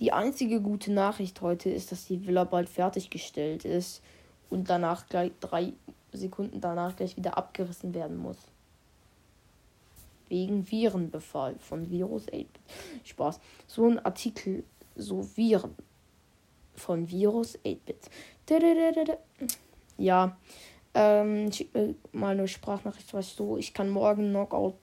Die 0.00 0.12
einzige 0.12 0.60
gute 0.60 0.92
Nachricht 0.92 1.40
heute 1.40 1.70
ist, 1.70 1.92
dass 1.92 2.06
die 2.06 2.26
Villa 2.26 2.44
bald 2.44 2.68
fertiggestellt 2.68 3.64
ist 3.64 4.02
und 4.50 4.68
danach 4.68 5.06
gleich 5.08 5.32
drei 5.40 5.72
Sekunden 6.12 6.60
danach 6.60 6.96
gleich 6.96 7.16
wieder 7.16 7.36
abgerissen 7.36 7.94
werden 7.94 8.16
muss. 8.16 8.36
Wegen 10.28 10.70
Virenbefall 10.70 11.56
von 11.58 11.90
Virus 11.90 12.26
8. 12.28 12.46
Spaß. 13.04 13.40
So 13.66 13.88
ein 13.88 14.04
Artikel, 14.04 14.64
so 14.96 15.26
Viren 15.36 15.74
von 16.74 17.08
Virus 17.08 17.58
8-Bit. 17.64 18.10
Ja, 19.98 20.36
ähm, 20.94 21.52
schick 21.52 21.74
mir 21.74 21.94
mal 22.12 22.32
eine 22.32 22.48
Sprachnachricht, 22.48 23.12
was 23.14 23.36
so, 23.36 23.56
ich 23.56 23.72
kann 23.72 23.88
morgen 23.88 24.30
Knockout, 24.30 24.74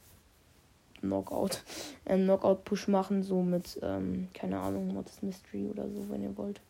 Knockout, 1.02 1.64
ähm, 2.06 2.24
Knockout-Push 2.24 2.88
machen, 2.88 3.24
so 3.24 3.42
mit, 3.42 3.80
ähm, 3.82 4.30
keine 4.34 4.60
Ahnung, 4.60 4.94
Modest 4.94 5.24
Mystery 5.24 5.68
oder 5.68 5.90
so, 5.90 6.10
wenn 6.10 6.24
ihr 6.24 6.36
wollt. 6.38 6.62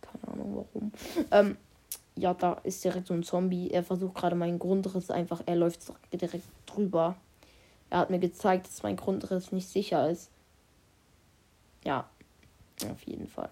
Keine 0.00 0.32
Ahnung 0.32 0.56
warum. 0.56 0.92
Ähm, 1.30 1.56
ja, 2.16 2.34
da 2.34 2.54
ist 2.64 2.82
direkt 2.84 3.06
so 3.06 3.14
ein 3.14 3.22
Zombie. 3.22 3.70
Er 3.70 3.82
versucht 3.82 4.14
gerade 4.14 4.36
meinen 4.36 4.58
Grundriss 4.58 5.10
einfach, 5.10 5.42
er 5.46 5.56
läuft 5.56 5.80
direkt 6.12 6.46
drüber. 6.66 7.16
Er 7.90 7.98
hat 7.98 8.10
mir 8.10 8.18
gezeigt, 8.18 8.66
dass 8.66 8.82
mein 8.82 8.96
Grundriss 8.96 9.52
nicht 9.52 9.68
sicher 9.68 10.10
ist. 10.10 10.30
Ja, 11.84 12.08
auf 12.90 13.02
jeden 13.04 13.28
Fall. 13.28 13.50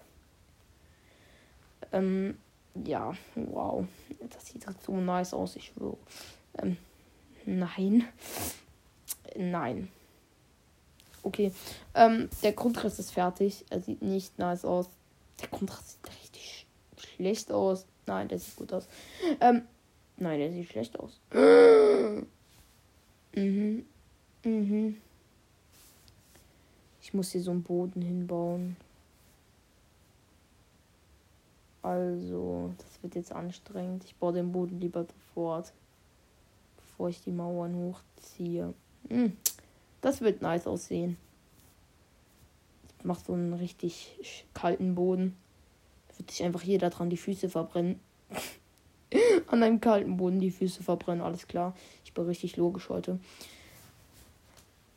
Ähm, 1.91 2.37
ja, 2.83 3.13
wow. 3.35 3.85
Das 4.29 4.47
sieht 4.47 4.65
so 4.85 4.97
nice 4.97 5.33
aus, 5.33 5.55
ich 5.55 5.65
schwöre. 5.67 5.97
Ähm, 6.57 6.77
nein. 7.45 8.05
Nein. 9.37 9.89
Okay. 11.25 11.51
Ähm, 11.95 12.29
der 12.43 12.53
Grundriss 12.53 12.99
ist 12.99 13.09
fertig. 13.11 13.65
Er 13.71 13.81
sieht 13.81 14.03
nicht 14.03 14.37
nice 14.37 14.63
aus. 14.63 14.87
Der 15.41 15.47
Grundriss 15.47 15.93
sieht 15.93 16.07
richtig 16.15 16.67
sch 16.97 17.05
schlecht 17.15 17.51
aus. 17.51 17.87
Nein, 18.05 18.27
der 18.27 18.37
sieht 18.37 18.55
gut 18.55 18.71
aus. 18.71 18.87
Ähm, 19.41 19.63
nein, 20.17 20.37
der 20.39 20.51
sieht 20.51 20.69
schlecht 20.69 20.99
aus. 20.99 21.19
mhm. 23.33 23.85
Mhm. 24.43 24.97
Ich 27.01 27.13
muss 27.15 27.31
hier 27.31 27.41
so 27.41 27.49
einen 27.49 27.63
Boden 27.63 28.03
hinbauen. 28.03 28.77
Also, 31.81 32.71
das 32.77 33.01
wird 33.01 33.15
jetzt 33.15 33.31
anstrengend. 33.31 34.03
Ich 34.03 34.15
baue 34.15 34.33
den 34.33 34.51
Boden 34.51 34.79
lieber 34.79 35.05
sofort, 35.05 35.73
bevor 36.77 37.09
ich 37.09 37.23
die 37.23 37.31
Mauern 37.31 37.75
hochziehe. 37.75 38.75
Hm, 39.09 39.35
das 40.05 40.21
wird 40.21 40.43
nice 40.43 40.67
aussehen. 40.67 41.17
Ich 42.99 43.05
mache 43.05 43.25
so 43.25 43.33
einen 43.33 43.53
richtig 43.53 44.45
kalten 44.53 44.93
Boden. 44.93 45.35
Wird 46.15 46.29
sich 46.29 46.43
einfach 46.43 46.61
jeder 46.61 46.91
dran 46.91 47.09
die 47.09 47.17
Füße 47.17 47.49
verbrennen. 47.49 47.99
An 49.47 49.63
einem 49.63 49.81
kalten 49.81 50.17
Boden 50.17 50.39
die 50.39 50.51
Füße 50.51 50.83
verbrennen, 50.83 51.23
alles 51.23 51.47
klar. 51.47 51.75
Ich 52.03 52.13
bin 52.13 52.25
richtig 52.25 52.55
logisch 52.55 52.89
heute. 52.89 53.19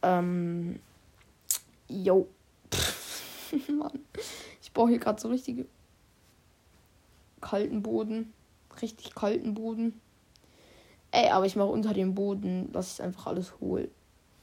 Ähm. 0.03 0.79
Jo. 1.89 2.29
Mann. 3.69 4.01
Ich 4.61 4.73
baue 4.73 4.91
hier 4.91 4.99
gerade 4.99 5.19
so 5.19 5.29
richtige 5.29 5.65
kalten 7.41 7.83
Boden. 7.83 8.35
Richtig 8.83 9.15
kalten 9.15 9.55
Boden. 9.55 9.99
Ey, 11.13 11.31
aber 11.31 11.47
ich 11.47 11.57
mache 11.57 11.69
unter 11.69 11.95
dem 11.95 12.15
Boden, 12.15 12.71
lasse 12.75 13.01
ich 13.01 13.03
einfach 13.03 13.29
alles 13.29 13.59
hohl. 13.59 13.91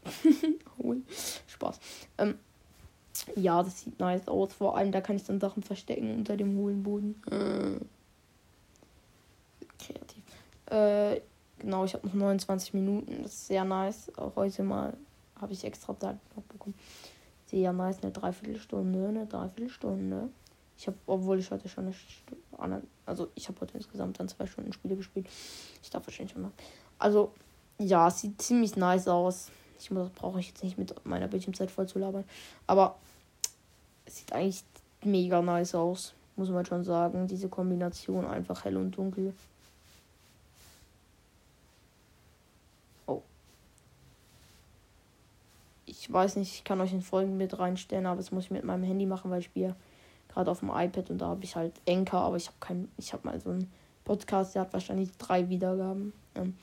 hohl. 0.78 1.02
Spaß. 1.48 1.80
Ähm, 2.18 2.36
ja, 3.36 3.64
das 3.64 3.82
sieht 3.82 4.00
nice 4.00 4.28
aus. 4.28 4.54
Vor 4.54 4.78
allem, 4.78 4.92
da 4.92 5.02
kann 5.02 5.16
ich 5.16 5.24
dann 5.24 5.40
Sachen 5.40 5.64
verstecken 5.64 6.16
unter 6.16 6.38
dem 6.38 6.58
hohlen 6.58 6.84
Boden. 6.84 7.22
Äh. 7.32 7.80
Kreativ. 9.80 10.24
Äh, 10.68 11.22
genau, 11.60 11.86
ich 11.86 11.94
habe 11.94 12.08
noch 12.08 12.14
29 12.14 12.74
Minuten. 12.74 13.24
Das 13.24 13.34
ist 13.34 13.48
sehr 13.48 13.64
nice. 13.64 14.12
Auch 14.18 14.36
heute 14.36 14.64
mal 14.64 14.96
habe 15.40 15.54
ich 15.54 15.64
extra 15.64 15.98
Zeit 15.98 16.18
noch 16.36 16.44
bekommen. 16.44 16.76
Sehr 17.48 17.74
nice, 17.74 18.02
eine 18.02 18.12
Dreiviertelstunde, 18.12 19.08
eine 19.08 19.26
Dreiviertelstunde. 19.28 20.30
Ich 20.78 20.88
habe, 20.88 20.98
obwohl 21.06 21.40
ich 21.40 21.52
heute 21.52 21.70
schon 21.70 21.86
eine 21.86 21.94
Stunde, 21.94 22.82
also 23.06 23.30
ich 23.36 23.48
habe 23.48 23.62
heute 23.62 23.78
insgesamt 23.78 24.20
dann 24.20 24.28
zwei 24.28 24.46
Stunden 24.46 24.74
Spiele 24.74 24.96
gespielt. 24.96 25.28
Ich 25.82 25.90
darf 25.90 26.06
wahrscheinlich 26.06 26.34
schon 26.34 26.42
mal. 26.42 26.52
Also, 27.00 27.32
ja, 27.78 28.10
sieht 28.10 28.42
ziemlich 28.42 28.76
nice 28.76 29.08
aus. 29.08 29.52
Ich 29.80 29.90
brauche 29.90 30.40
ich 30.40 30.48
jetzt 30.48 30.64
nicht 30.64 30.78
mit 30.78 30.94
meiner 31.06 31.28
Bildschirmzeit 31.28 31.72
voll 31.72 31.88
zu 31.88 32.00
labern. 32.00 32.24
Aber 32.68 32.96
es 34.06 34.18
sieht 34.18 34.34
eigentlich 34.34 34.64
mega 35.04 35.42
nice 35.42 35.76
aus. 35.76 36.14
Muss 36.36 36.50
man 36.50 36.66
schon 36.66 36.84
sagen. 36.84 37.28
Diese 37.28 37.50
Kombination 37.50 38.26
einfach 38.26 38.66
hell 38.66 38.78
und 38.78 38.92
dunkel. 38.92 39.34
Oh. 43.08 43.22
Ich 45.86 46.12
weiß 46.12 46.36
nicht, 46.36 46.54
ich 46.54 46.64
kann 46.64 46.82
euch 46.82 46.94
in 46.94 47.02
Folgen 47.02 47.38
mit 47.38 47.58
reinstellen, 47.58 48.06
aber 48.06 48.18
das 48.18 48.32
muss 48.32 48.46
ich 48.46 48.52
mit 48.52 48.64
meinem 48.64 48.84
Handy 48.84 49.06
machen, 49.06 49.32
weil 49.32 49.40
ich 49.40 49.46
spiele 49.46 49.76
gerade 50.30 50.52
auf 50.52 50.60
dem 50.60 50.70
iPad 50.70 51.10
und 51.10 51.20
da 51.20 51.28
habe 51.28 51.44
ich 51.44 51.56
halt 51.56 51.74
Enker, 51.86 52.20
aber 52.20 52.36
ich 52.36 52.48
habe 52.48 52.58
kein, 52.60 52.90
ich 52.98 53.14
habe 53.14 53.26
mal 53.26 53.40
so 53.40 53.52
einen 53.52 53.72
Podcast, 54.04 54.54
der 54.54 54.64
hat 54.64 54.74
wahrscheinlich 54.74 55.10
drei 55.18 55.48
Wiedergaben. 55.50 56.14
Ähm, 56.36 56.58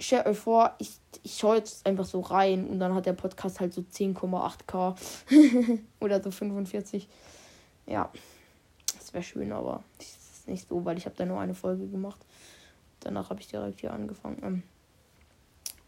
stellt 0.00 0.26
euch 0.26 0.38
vor, 0.38 0.74
ich, 0.78 0.98
ich 1.22 1.36
schaue 1.36 1.56
jetzt 1.56 1.86
einfach 1.86 2.04
so 2.04 2.20
rein 2.20 2.66
und 2.66 2.80
dann 2.80 2.94
hat 2.94 3.06
der 3.06 3.12
Podcast 3.12 3.60
halt 3.60 3.72
so 3.72 3.82
10,8k 3.82 4.96
oder 6.00 6.22
so 6.22 6.30
45. 6.30 7.08
Ja, 7.86 8.10
das 8.96 9.12
wäre 9.12 9.22
schön, 9.22 9.52
aber 9.52 9.82
das 9.98 10.06
ist 10.08 10.48
nicht 10.48 10.68
so, 10.68 10.84
weil 10.84 10.96
ich 10.96 11.06
habe 11.06 11.16
da 11.16 11.26
nur 11.26 11.40
eine 11.40 11.54
Folge 11.54 11.86
gemacht. 11.86 12.20
Danach 13.00 13.30
habe 13.30 13.40
ich 13.40 13.48
direkt 13.48 13.80
hier 13.80 13.92
angefangen 13.92 14.38
ähm, 14.42 14.62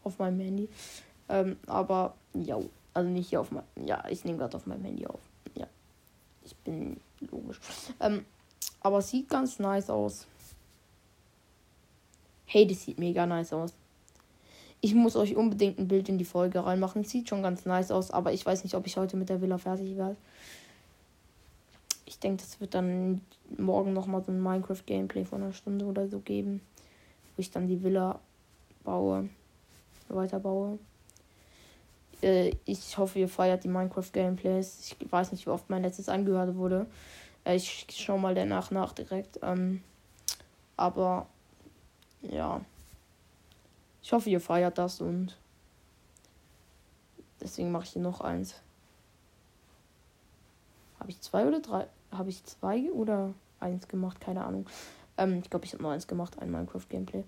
auf 0.03 0.19
meinem 0.19 0.39
Handy. 0.39 0.69
Ähm, 1.29 1.57
aber 1.67 2.15
ja, 2.33 2.59
also 2.93 3.09
nicht 3.09 3.29
hier 3.29 3.41
auf 3.41 3.51
meinem, 3.51 3.65
ja, 3.85 4.03
ich 4.09 4.25
nehme 4.25 4.37
gerade 4.37 4.57
auf 4.57 4.65
meinem 4.65 4.83
Handy 4.83 5.07
auf. 5.07 5.19
Ja, 5.55 5.67
ich 6.43 6.55
bin 6.57 6.99
logisch. 7.31 7.59
Ähm, 7.99 8.25
aber 8.81 8.97
es 8.99 9.09
sieht 9.09 9.29
ganz 9.29 9.59
nice 9.59 9.89
aus. 9.89 10.27
Hey, 12.45 12.67
das 12.67 12.83
sieht 12.83 12.99
mega 12.99 13.25
nice 13.25 13.53
aus. 13.53 13.73
Ich 14.85 14.93
muss 14.93 15.15
euch 15.15 15.37
unbedingt 15.37 15.79
ein 15.79 15.87
Bild 15.87 16.09
in 16.09 16.17
die 16.17 16.25
Folge 16.25 16.65
reinmachen. 16.65 17.05
Sieht 17.05 17.29
schon 17.29 17.41
ganz 17.41 17.63
nice 17.63 17.89
aus, 17.89 18.11
aber 18.11 18.33
ich 18.33 18.45
weiß 18.45 18.65
nicht, 18.65 18.75
ob 18.75 18.85
ich 18.85 18.97
heute 18.97 19.15
mit 19.15 19.29
der 19.29 19.39
Villa 19.39 19.57
fertig 19.57 19.95
werde. 19.95 20.17
Ich 22.03 22.19
denke, 22.19 22.43
das 22.43 22.59
wird 22.59 22.73
dann 22.73 23.21
morgen 23.57 23.93
nochmal 23.93 24.21
so 24.21 24.33
ein 24.33 24.43
Minecraft-Gameplay 24.43 25.23
von 25.23 25.41
einer 25.41 25.53
Stunde 25.53 25.85
oder 25.85 26.09
so 26.09 26.19
geben. 26.19 26.59
Wo 27.33 27.39
ich 27.39 27.49
dann 27.49 27.69
die 27.69 27.81
Villa 27.81 28.19
baue. 28.83 29.29
Weiterbaue. 30.09 30.77
Äh, 32.21 32.51
ich 32.65 32.97
hoffe, 32.97 33.19
ihr 33.19 33.29
feiert 33.29 33.63
die 33.63 33.69
Minecraft-Gameplays. 33.69 34.97
Ich 34.99 35.09
weiß 35.09 35.31
nicht, 35.31 35.45
wie 35.45 35.51
oft 35.51 35.69
mein 35.69 35.83
letztes 35.83 36.09
angehört 36.09 36.57
wurde. 36.57 36.87
Äh, 37.45 37.55
ich 37.55 37.87
schau 37.89 38.17
mal 38.17 38.35
danach 38.35 38.69
nach 38.69 38.91
direkt. 38.91 39.39
Ähm, 39.43 39.81
aber 40.75 41.27
ja. 42.21 42.59
Ich 44.03 44.11
hoffe, 44.11 44.29
ihr 44.29 44.41
feiert 44.41 44.77
das 44.77 44.99
und 44.99 45.37
deswegen 47.39 47.71
mache 47.71 47.85
ich 47.85 47.91
hier 47.91 48.01
noch 48.01 48.19
eins. 48.19 48.55
Habe 50.99 51.09
ich 51.09 51.21
zwei 51.21 51.47
oder 51.47 51.61
drei? 51.61 51.87
Habe 52.11 52.29
ich 52.29 52.43
zwei 52.43 52.91
oder 52.91 53.33
eins 53.61 53.87
gemacht? 53.87 54.19
Keine 54.19 54.43
Ahnung. 54.43 54.67
Ähm, 55.17 55.39
ich 55.39 55.49
glaube, 55.49 55.65
ich 55.65 55.73
habe 55.73 55.81
nur 55.81 55.93
eins 55.93 56.05
gemacht, 56.05 56.37
ein 56.39 56.51
Minecraft-Gameplay. 56.51 57.23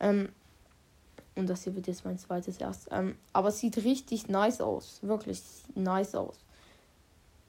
Ähm, 0.00 0.28
und 1.34 1.48
das 1.48 1.64
hier 1.64 1.74
wird 1.74 1.86
jetzt 1.86 2.04
mein 2.04 2.18
zweites 2.18 2.58
erst. 2.58 2.88
Ähm, 2.90 3.16
aber 3.32 3.48
es 3.48 3.58
sieht 3.60 3.78
richtig 3.78 4.28
nice 4.28 4.60
aus. 4.60 4.98
Wirklich 5.02 5.42
nice 5.74 6.14
aus. 6.14 6.38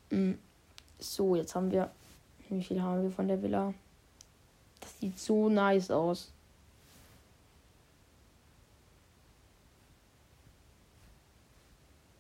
Ähm, 0.09 0.39
so, 1.00 1.36
jetzt 1.36 1.53
haben 1.53 1.71
wir. 1.71 1.91
Wie 2.48 2.63
viel 2.63 2.81
haben 2.81 3.03
wir 3.03 3.12
von 3.12 3.27
der 3.27 3.41
Villa? 3.41 3.74
Das 4.79 4.98
sieht 5.00 5.19
so 5.19 5.50
nice 5.50 5.92
aus. 5.92 6.31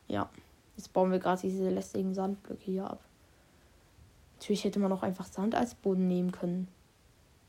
Ja. 0.09 0.29
Jetzt 0.75 0.91
bauen 0.91 1.11
wir 1.11 1.19
gerade 1.19 1.41
diese 1.41 1.69
lästigen 1.69 2.13
Sandblöcke 2.13 2.63
hier 2.63 2.89
ab. 2.89 2.99
Natürlich 4.37 4.63
hätte 4.63 4.79
man 4.79 4.91
auch 4.91 5.03
einfach 5.03 5.25
Sand 5.25 5.55
als 5.55 5.75
Boden 5.75 6.07
nehmen 6.07 6.31
können. 6.31 6.67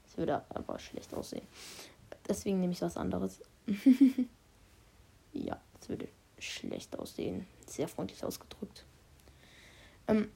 Das 0.04 0.18
würde 0.18 0.42
aber 0.50 0.78
schlecht 0.78 1.14
aussehen. 1.14 1.46
Deswegen 2.28 2.60
nehme 2.60 2.72
ich 2.72 2.82
was 2.82 2.96
anderes. 2.96 3.40
ja, 5.32 5.60
das 5.78 5.88
würde 5.88 6.08
schlecht 6.38 6.98
aussehen. 6.98 7.46
Sehr 7.66 7.88
freundlich 7.88 8.24
ausgedrückt. 8.24 8.84
Ähm, 10.08 10.28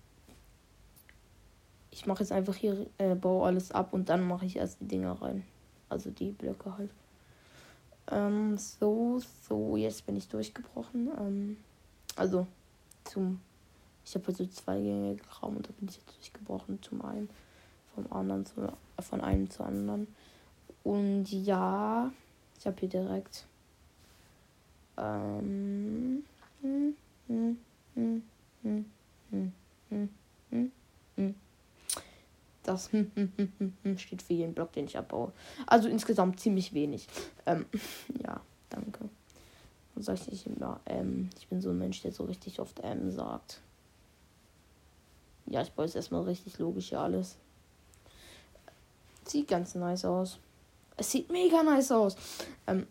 ich 1.91 2.07
mache 2.07 2.23
jetzt 2.23 2.33
einfach 2.33 2.55
hier, 2.55 2.87
äh, 2.99 3.15
baue 3.17 3.47
alles 3.47 3.73
ab 3.73 3.93
und 3.93 4.09
dann 4.09 4.27
mache 4.27 4.47
ich 4.47 4.57
erst 4.57 4.81
die 4.81 4.89
Dinger 4.89 5.21
rein. 5.21 5.45
Also 5.89 6.11
die 6.11 6.31
Blöcke 6.31 6.77
halt. 6.77 6.91
Ähm, 8.11 8.57
so, 8.59 9.21
so, 9.49 9.77
jetzt 9.77 10.07
bin 10.07 10.17
ich 10.17 10.29
durchgebrochen. 10.29 11.11
Ähm, 11.19 11.57
also 12.17 12.47
zum. 13.05 13.41
Ich 14.05 14.15
habe 14.15 14.27
halt 14.27 14.37
so 14.37 14.47
zwei 14.47 14.81
Gänge 14.81 15.17
gegraben 15.17 15.57
und 15.57 15.67
da 15.67 15.73
bin 15.79 15.89
ich 15.89 15.97
jetzt 15.97 16.15
durchgebrochen 16.17 16.83
zum 16.83 17.03
einen. 17.03 17.31
Vom 17.95 18.13
anderen 18.13 18.45
zu, 18.45 18.73
von 19.01 19.21
einem 19.21 19.49
zu 19.49 19.63
anderen. 19.63 20.09
Und 20.83 21.31
ja, 21.31 22.13
ich 22.59 22.67
habe 22.67 22.77
hier 22.81 22.89
direkt. 22.89 23.47
Ähm. 24.99 26.25
Hm, 26.61 26.97
hm, 27.29 27.59
hm, 27.95 28.23
hm, 28.63 28.85
hm, 29.31 29.53
hm, 29.91 30.09
hm, 30.51 30.73
hm. 31.17 31.35
Das 32.63 32.89
steht 33.97 34.23
für 34.23 34.33
jeden 34.33 34.55
Block, 34.55 34.73
den 34.73 34.87
ich 34.87 34.97
abbaue. 34.97 35.33
Also 35.67 35.89
insgesamt 35.89 36.41
ziemlich 36.41 36.73
wenig. 36.73 37.07
Ähm, 37.47 37.67
ja, 38.23 38.41
danke 38.71 39.09
sag 39.97 40.19
ich 40.29 40.47
immer 40.47 40.81
ähm. 40.87 41.31
Ich 41.39 41.49
bin 41.49 41.61
so 41.61 41.71
ein 41.71 41.79
Mensch, 41.79 42.03
der 42.03 42.13
so 42.13 42.25
richtig 42.25 42.61
oft 42.61 42.81
ähm 42.83 43.11
sagt. 43.11 43.61
Ja, 45.47 45.63
ich 45.63 45.73
baue 45.73 45.85
jetzt 45.85 45.97
erstmal 45.97 46.23
richtig 46.23 46.59
logisch 46.59 46.89
hier 46.89 47.01
alles. 47.01 47.37
Sieht 49.27 49.49
ganz 49.49 49.75
nice 49.75 50.05
aus. 50.05 50.39
Es 50.97 51.11
sieht 51.11 51.31
mega 51.31 51.63
nice 51.63 51.93
aus. 51.93 52.17
Ähm, 52.67 52.87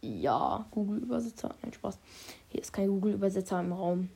ja, 0.00 0.64
Google-Übersetzer. 0.70 1.54
Nein, 1.62 1.72
Spaß. 1.72 1.98
Hier 2.48 2.60
ist 2.60 2.72
kein 2.72 2.88
Google-Übersetzer 2.88 3.60
im 3.60 3.72
Raum. 3.72 4.10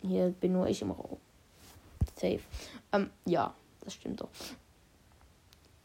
Hier 0.00 0.28
bin 0.28 0.52
nur 0.52 0.66
ich 0.68 0.82
im 0.82 0.90
Raum. 0.90 1.18
Safe. 2.16 2.40
Ähm, 2.92 3.10
ja, 3.24 3.54
das 3.80 3.94
stimmt 3.94 4.20
doch. 4.20 4.28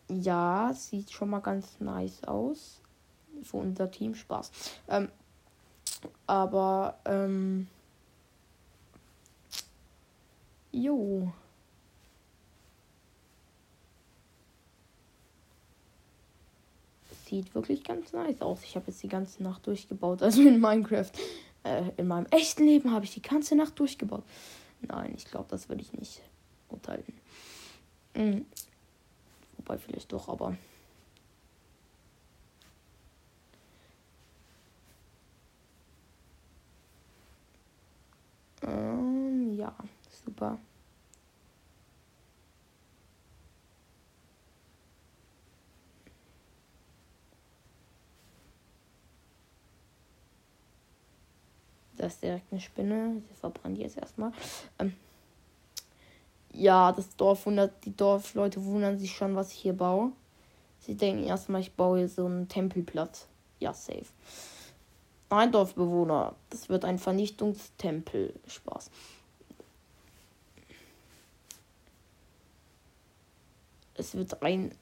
Ja, 0.09 0.71
sieht 0.73 1.11
schon 1.11 1.29
mal 1.29 1.39
ganz 1.39 1.79
nice 1.79 2.23
aus. 2.23 2.81
Für 3.43 3.57
unser 3.57 3.89
Team 3.89 4.15
Spaß. 4.15 4.51
Ähm, 4.89 5.09
aber, 6.27 6.99
ähm. 7.05 7.67
Jo. 10.71 11.31
Sieht 17.25 17.53
wirklich 17.53 17.83
ganz 17.83 18.13
nice 18.13 18.41
aus. 18.41 18.63
Ich 18.63 18.75
habe 18.75 18.87
jetzt 18.87 19.03
die 19.03 19.07
ganze 19.07 19.43
Nacht 19.43 19.65
durchgebaut. 19.67 20.21
Also 20.23 20.41
in 20.41 20.59
Minecraft. 20.59 21.11
Äh, 21.63 21.91
in 21.97 22.07
meinem 22.07 22.27
echten 22.31 22.65
Leben 22.65 22.91
habe 22.91 23.05
ich 23.05 23.13
die 23.13 23.21
ganze 23.21 23.55
Nacht 23.55 23.77
durchgebaut. 23.79 24.23
Nein, 24.81 25.13
ich 25.17 25.25
glaube, 25.25 25.47
das 25.49 25.67
würde 25.67 25.81
ich 25.81 25.91
nicht 25.93 26.21
urteilen. 26.69 27.03
Mhm. 28.15 28.45
Wobei 29.57 29.77
vielleicht 29.77 30.11
doch, 30.13 30.29
aber 30.29 30.55
Ähm, 38.63 39.55
ja, 39.55 39.73
super. 40.25 40.57
Das 51.97 52.13
ist 52.13 52.23
direkt 52.23 52.51
eine 52.51 52.61
Spinne. 52.61 53.21
Sie 53.27 53.35
verbrannt 53.35 53.77
jetzt 53.77 53.97
erstmal. 53.97 54.31
Ähm, 54.79 54.93
ja, 56.53 56.91
das 56.93 57.15
Dorf 57.17 57.45
wundert, 57.45 57.85
die 57.85 57.95
Dorfleute 57.95 58.63
wundern 58.63 58.97
sich 58.97 59.11
schon, 59.11 59.35
was 59.35 59.51
ich 59.51 59.59
hier 59.59 59.73
baue. 59.73 60.13
Sie 60.79 60.95
denken 60.95 61.25
erstmal, 61.25 61.61
ich 61.61 61.73
baue 61.73 61.99
hier 61.99 62.09
so 62.09 62.25
einen 62.25 62.47
Tempelplatz. 62.47 63.27
Ja, 63.59 63.73
safe. 63.73 64.05
Ein 65.29 65.51
Dorfbewohner. 65.51 66.35
Das 66.49 66.69
wird 66.69 66.85
ein 66.85 66.99
Vernichtungstempel. 66.99 68.33
Spaß. 68.47 68.89
Es 73.95 74.15
wird 74.15 74.41
ein, 74.41 74.73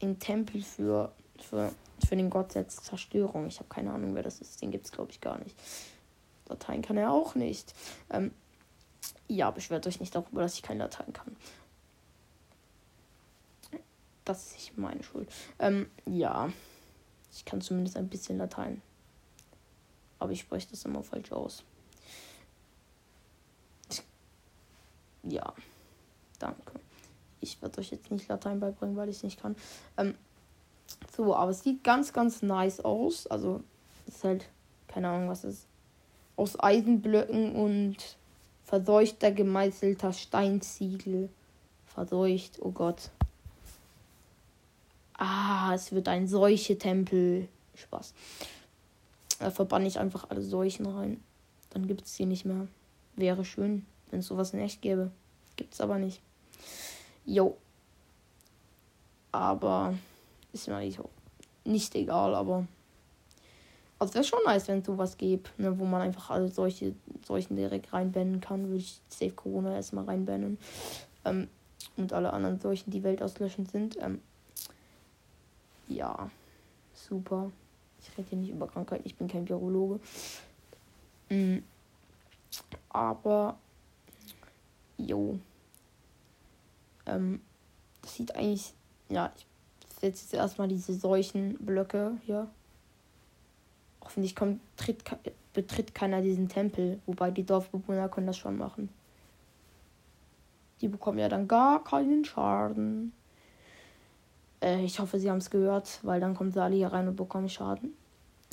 ein 0.00 0.18
Tempel 0.18 0.62
für 0.62 1.12
Für, 1.40 1.72
für 2.06 2.16
den 2.16 2.30
Gott 2.30 2.52
setzt 2.52 2.84
Zerstörung. 2.84 3.48
Ich 3.48 3.58
habe 3.58 3.68
keine 3.68 3.92
Ahnung, 3.92 4.14
wer 4.14 4.22
das 4.22 4.40
ist. 4.40 4.62
Den 4.62 4.70
gibt 4.70 4.86
es, 4.86 4.92
glaube 4.92 5.10
ich, 5.10 5.20
gar 5.20 5.38
nicht. 5.38 5.56
Latein 6.48 6.80
kann 6.80 6.96
er 6.96 7.10
auch 7.10 7.34
nicht. 7.34 7.74
Ähm, 8.10 8.30
ja, 9.28 9.50
beschwert 9.50 9.86
euch 9.86 10.00
nicht 10.00 10.14
darüber, 10.14 10.42
dass 10.42 10.54
ich 10.54 10.62
kein 10.62 10.78
Latein 10.78 11.12
kann. 11.12 11.36
Das 14.24 14.46
ist 14.46 14.54
nicht 14.54 14.78
meine 14.78 15.02
Schuld. 15.02 15.28
Ähm, 15.58 15.90
ja. 16.06 16.50
Ich 17.32 17.44
kann 17.44 17.60
zumindest 17.60 17.96
ein 17.96 18.08
bisschen 18.08 18.38
Latein. 18.38 18.80
Aber 20.24 20.32
ich 20.32 20.40
spreche 20.40 20.68
das 20.70 20.86
immer 20.86 21.02
falsch 21.02 21.32
aus. 21.32 21.64
Ja. 25.22 25.52
Danke. 26.38 26.80
Ich 27.42 27.60
werde 27.60 27.78
euch 27.78 27.90
jetzt 27.90 28.10
nicht 28.10 28.26
Latein 28.28 28.58
beibringen, 28.58 28.96
weil 28.96 29.10
ich 29.10 29.16
es 29.16 29.22
nicht 29.22 29.38
kann. 29.38 29.54
Ähm, 29.98 30.14
so, 31.14 31.36
aber 31.36 31.50
es 31.50 31.62
sieht 31.62 31.84
ganz, 31.84 32.14
ganz 32.14 32.40
nice 32.40 32.80
aus. 32.80 33.26
Also, 33.26 33.62
es 34.06 34.14
ist 34.14 34.24
halt, 34.24 34.48
keine 34.88 35.10
Ahnung, 35.10 35.28
was 35.28 35.44
ist. 35.44 35.66
Aus 36.36 36.58
Eisenblöcken 36.58 37.54
und 37.54 38.16
verseuchter, 38.62 39.30
gemeißelter 39.30 40.14
Steinziegel. 40.14 41.28
Verseucht, 41.84 42.62
oh 42.62 42.70
Gott. 42.70 43.10
Ah, 45.18 45.74
es 45.74 45.92
wird 45.92 46.08
ein 46.08 46.26
Seuche-Tempel. 46.28 47.46
Spaß. 47.74 48.14
Da 49.44 49.50
verbanne 49.50 49.86
ich 49.86 49.98
einfach 49.98 50.30
alle 50.30 50.40
Seuchen 50.40 50.86
rein. 50.86 51.22
Dann 51.68 51.86
gibt 51.86 52.06
es 52.06 52.14
die 52.14 52.24
nicht 52.24 52.46
mehr. 52.46 52.66
Wäre 53.14 53.44
schön, 53.44 53.84
wenn 54.10 54.20
es 54.20 54.26
sowas 54.26 54.54
in 54.54 54.60
echt 54.60 54.80
gäbe. 54.80 55.10
Gibt 55.56 55.74
es 55.74 55.82
aber 55.82 55.98
nicht. 55.98 56.22
Jo. 57.26 57.58
Aber 59.32 59.92
ist 60.54 60.66
mir 60.66 60.76
eigentlich 60.76 60.98
nicht 61.62 61.94
egal, 61.94 62.34
aber. 62.34 62.66
Also 63.98 64.14
wäre 64.14 64.24
schon 64.24 64.38
nice, 64.46 64.66
wenn 64.68 64.78
es 64.78 64.86
sowas 64.86 65.18
gäbe, 65.18 65.50
ne, 65.58 65.78
wo 65.78 65.84
man 65.84 66.00
einfach 66.00 66.30
alle 66.30 66.48
solche 66.48 66.94
solchen 67.26 67.54
direkt 67.54 67.92
reinbannen 67.92 68.40
kann. 68.40 68.68
Würde 68.68 68.78
ich 68.78 68.98
Safe 69.10 69.32
Corona 69.32 69.74
erstmal 69.74 70.06
reinbannen. 70.06 70.56
Ähm, 71.26 71.48
und 71.98 72.14
alle 72.14 72.32
anderen 72.32 72.60
solchen, 72.60 72.90
die 72.90 73.02
weltauslöschend 73.02 73.70
sind. 73.70 73.98
Ähm, 74.00 74.22
ja, 75.86 76.30
super. 76.94 77.52
Ich 78.04 78.18
rede 78.18 78.28
hier 78.28 78.38
nicht 78.38 78.50
über 78.50 78.68
Krankheiten, 78.68 79.06
ich 79.06 79.16
bin 79.16 79.28
kein 79.28 79.48
Virologe. 79.48 79.98
Mhm. 81.30 81.62
Aber, 82.90 83.56
jo. 84.98 85.38
Ähm, 87.06 87.40
das 88.02 88.14
sieht 88.14 88.36
eigentlich, 88.36 88.74
ja, 89.08 89.32
ich 89.36 89.46
setze 90.00 90.24
jetzt 90.24 90.34
erstmal 90.34 90.68
diese 90.68 90.94
Seuchenblöcke 90.94 92.18
hier. 92.24 92.48
Hoffentlich 94.02 94.36
kommt, 94.36 94.60
tritt, 94.76 95.02
betritt 95.54 95.94
keiner 95.94 96.20
diesen 96.20 96.48
Tempel, 96.48 97.00
wobei 97.06 97.30
die 97.30 97.44
Dorfbewohner 97.44 98.08
können 98.08 98.26
das 98.26 98.36
schon 98.36 98.58
machen. 98.58 98.90
Die 100.80 100.88
bekommen 100.88 101.18
ja 101.18 101.28
dann 101.28 101.48
gar 101.48 101.82
keinen 101.82 102.24
Schaden. 102.24 103.12
Äh, 104.64 104.82
ich 104.82 104.98
hoffe, 104.98 105.18
sie 105.20 105.30
haben 105.30 105.38
es 105.38 105.50
gehört, 105.50 106.00
weil 106.02 106.20
dann 106.20 106.34
kommen 106.34 106.50
sie 106.50 106.62
alle 106.62 106.74
hier 106.74 106.88
rein 106.88 107.06
und 107.06 107.16
bekommen 107.16 107.48
Schaden. 107.48 107.94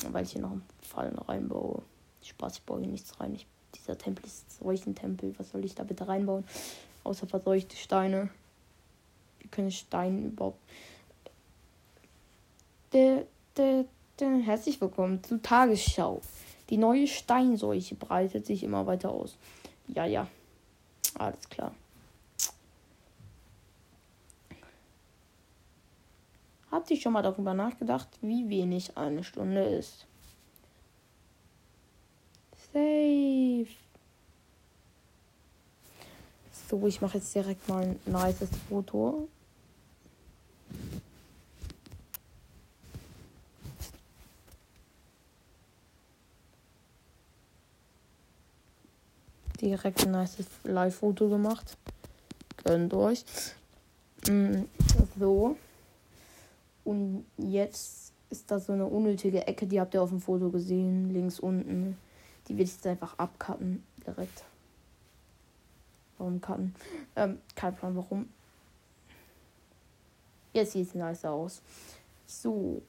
Weil 0.10 0.26
ich 0.26 0.34
hier 0.34 0.42
noch 0.42 0.52
einen 0.52 0.66
Fallen 0.82 1.18
reinbaue. 1.18 1.82
Spaß, 2.24 2.58
ich 2.58 2.64
baue 2.64 2.82
hier 2.82 2.90
nichts 2.90 3.20
rein. 3.20 3.34
Ich, 3.34 3.48
dieser 3.76 3.98
Tempel 3.98 4.26
ist 4.26 4.60
solchen 4.60 4.94
Tempel. 4.94 5.34
Was 5.38 5.52
soll 5.52 5.64
ich 5.64 5.74
da 5.74 5.84
bitte 5.84 6.08
reinbauen? 6.08 6.44
Außer 7.04 7.28
verseuchte 7.28 7.76
Steine. 7.78 8.30
Wie 9.40 9.48
können 9.48 9.72
Steine 9.72 10.28
überhaupt. 10.28 10.60
De, 12.94 13.26
de, 13.58 13.86
de. 14.20 14.42
Herzlich 14.42 14.82
willkommen 14.82 15.24
zur 15.24 15.42
Tagesschau. 15.42 16.22
Die 16.70 16.78
neue 16.78 17.08
Steinseuche 17.08 17.96
breitet 17.96 18.46
sich 18.46 18.64
immer 18.64 18.86
weiter 18.86 19.12
aus. 19.12 19.38
Ja, 19.88 20.06
ja. 20.06 20.28
Alles 21.18 21.50
klar. 21.50 21.74
Habt 26.72 26.90
ihr 26.90 26.98
schon 26.98 27.12
mal 27.12 27.22
darüber 27.22 27.54
nachgedacht, 27.54 28.08
wie 28.22 28.48
wenig 28.48 28.98
eine 28.98 29.26
Stunde 29.26 29.62
ist? 29.62 30.08
Safe. 32.74 33.68
So, 36.70 36.88
ich 36.88 37.02
mache 37.02 37.18
jetzt 37.18 37.36
direkt 37.36 37.68
mal 37.68 37.84
ein 37.84 38.00
nices 38.06 38.50
Foto. 38.70 39.28
Direkt 49.60 50.06
ein 50.06 50.12
nices 50.12 50.46
Live-Foto 50.64 51.28
gemacht. 51.28 51.78
Gönnt 52.64 52.94
euch. 52.94 53.26
Mm, 54.30 54.64
so. 55.20 55.58
Und 56.92 57.26
jetzt 57.38 58.12
ist 58.30 58.52
da 58.52 58.60
so 58.60 58.74
eine 58.74 58.86
unnötige 58.86 59.48
Ecke, 59.48 59.66
die 59.66 59.80
habt 59.80 59.94
ihr 59.94 60.02
auf 60.02 60.10
dem 60.10 60.20
Foto 60.20 60.50
gesehen, 60.50 61.10
links 61.14 61.40
unten. 61.40 61.98
Die 62.48 62.58
will 62.58 62.66
ich 62.66 62.74
jetzt 62.74 62.86
einfach 62.86 63.18
abcutten, 63.18 63.82
direkt. 64.06 64.44
Warum 66.18 66.42
cutten? 66.42 66.76
Ähm, 67.16 67.40
kein 67.56 67.74
Plan, 67.78 67.96
warum. 67.96 68.28
Jetzt 70.52 70.74
sieht 70.74 70.90
es 70.90 70.94
nice 70.94 71.24
aus. 71.24 71.62
So. 72.26 72.82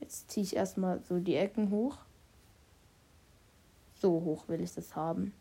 Jetzt 0.00 0.28
ziehe 0.28 0.42
ich 0.42 0.56
erstmal 0.56 1.00
so 1.08 1.20
die 1.20 1.36
Ecken 1.36 1.70
hoch. 1.70 1.96
So 3.94 4.10
hoch 4.24 4.48
will 4.48 4.60
ich 4.60 4.74
das 4.74 4.96
haben. 4.96 5.32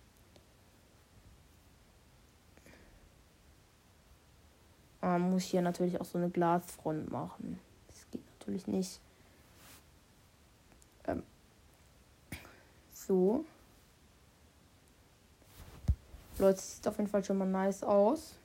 Man 5.07 5.31
muss 5.31 5.43
hier 5.43 5.61
natürlich 5.61 6.01
auch 6.01 6.05
so 6.05 6.17
eine 6.17 6.29
Glasfront 6.29 7.09
machen. 7.09 7.59
Das 7.87 8.05
geht 8.11 8.21
natürlich 8.37 8.67
nicht. 8.67 8.99
Ähm, 11.05 11.23
so. 12.91 13.45
Leute, 16.37 16.59
sieht 16.59 16.85
auf 16.87 16.97
jeden 16.97 17.09
Fall 17.09 17.23
schon 17.23 17.37
mal 17.37 17.47
nice 17.47 17.83
aus. 17.83 18.35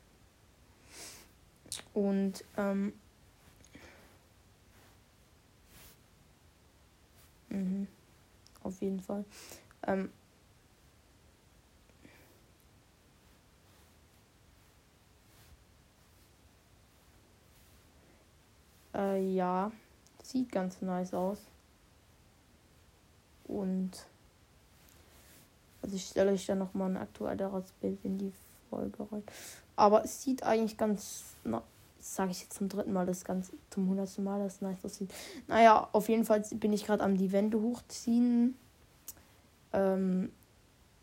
Und 1.95 2.45
ähm, 2.57 2.93
mhm, 7.49 7.89
auf 8.63 8.81
jeden 8.81 9.01
Fall. 9.01 9.25
Ähm, 9.85 10.13
Äh, 18.95 19.35
ja, 19.35 19.73
sieht 20.23 20.53
ganz 20.53 20.81
nice 20.83 21.15
aus. 21.15 21.39
Und 23.45 23.91
also 25.83 25.97
ich 25.97 26.07
stelle 26.07 26.33
euch 26.33 26.47
dann 26.47 26.59
nochmal 26.59 26.91
ein 26.91 26.97
aktuelleres 26.97 27.73
Bild 27.81 27.99
in 28.05 28.19
die 28.19 28.33
Folge 28.71 29.07
rein. 29.11 29.25
Aber 29.77 30.05
es 30.05 30.23
sieht 30.23 30.43
eigentlich 30.43 30.77
ganz, 30.77 31.25
na, 31.45 31.63
sage 31.99 32.31
ich 32.31 32.43
jetzt 32.43 32.55
zum 32.55 32.69
dritten 32.69 32.93
Mal, 32.93 33.07
das 33.07 33.25
ganz 33.25 33.53
zum 33.71 33.89
hundertsten 33.89 34.25
Mal, 34.25 34.43
das 34.43 34.61
nice 34.61 34.85
aussieht. 34.85 35.13
Naja, 35.49 35.89
auf 35.93 36.09
jeden 36.09 36.25
Fall 36.25 36.43
bin 36.55 36.73
ich 36.73 36.87
gerade 36.87 37.03
am 37.03 37.17
die 37.17 37.33
Wände 37.33 37.61
hochziehen. 37.61 38.57
Ähm, 39.73 40.31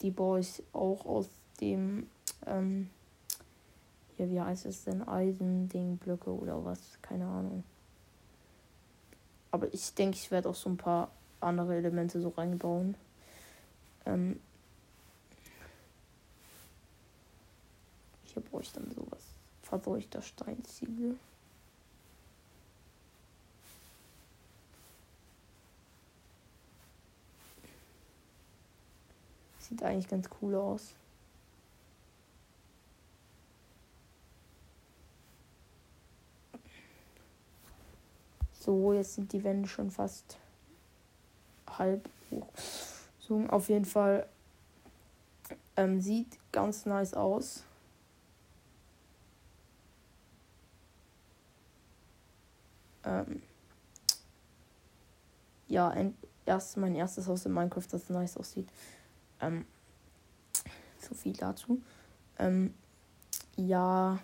die 0.02 0.12
baue 0.12 0.40
ich 0.40 0.64
auch 0.72 1.06
aus 1.06 1.30
dem, 1.60 2.08
ähm, 2.46 2.90
ja, 4.18 4.30
wie 4.30 4.40
heißt 4.40 4.66
es 4.66 4.86
denn, 4.86 5.06
Eisending, 5.08 5.98
Blöcke 5.98 6.32
oder 6.32 6.64
was, 6.64 6.80
keine 7.02 7.26
Ahnung. 7.26 7.64
Aber 9.52 9.74
ich 9.74 9.94
denke, 9.94 10.18
ich 10.18 10.32
werde 10.32 10.50
auch 10.50 10.56
so 10.56 10.70
ein 10.70 10.78
paar 10.78 11.10
andere 11.40 11.76
Elemente 11.76 12.22
so 12.22 12.30
reinbauen. 12.30 12.96
Ähm 14.06 14.40
hier 18.26 18.42
brauche 18.44 18.62
ich 18.62 18.72
dann 18.72 18.92
sowas. 18.92 19.24
Verseuchter 19.64 20.22
Steinziegel. 20.22 21.18
Sieht 29.60 29.84
eigentlich 29.84 30.08
ganz 30.08 30.30
cool 30.42 30.56
aus. 30.56 30.94
So, 38.70 38.94
jetzt 38.94 39.16
sind 39.16 39.34
die 39.34 39.44
Wände 39.44 39.68
schon 39.68 39.90
fast 39.90 40.38
halb 41.68 42.08
hoch. 42.30 42.48
So, 43.18 43.44
auf 43.48 43.68
jeden 43.68 43.86
Fall 43.86 44.30
ähm, 45.76 46.00
sieht 46.02 46.38
ganz 46.52 46.86
nice 46.86 47.16
aus. 47.16 47.64
Ähm, 53.04 53.42
ja, 55.68 55.88
ein, 55.88 56.16
erst 56.46 56.78
mein 56.78 56.94
erstes 56.94 57.26
Haus 57.26 57.48
in 57.48 57.54
Minecraft, 57.54 57.88
das 57.90 58.08
nice 58.12 58.38
aussieht. 58.38 58.70
Ähm, 59.42 59.66
so 61.00 61.16
viel 61.16 61.34
dazu. 61.34 61.82
Ähm, 62.38 62.76
ja, 63.56 64.20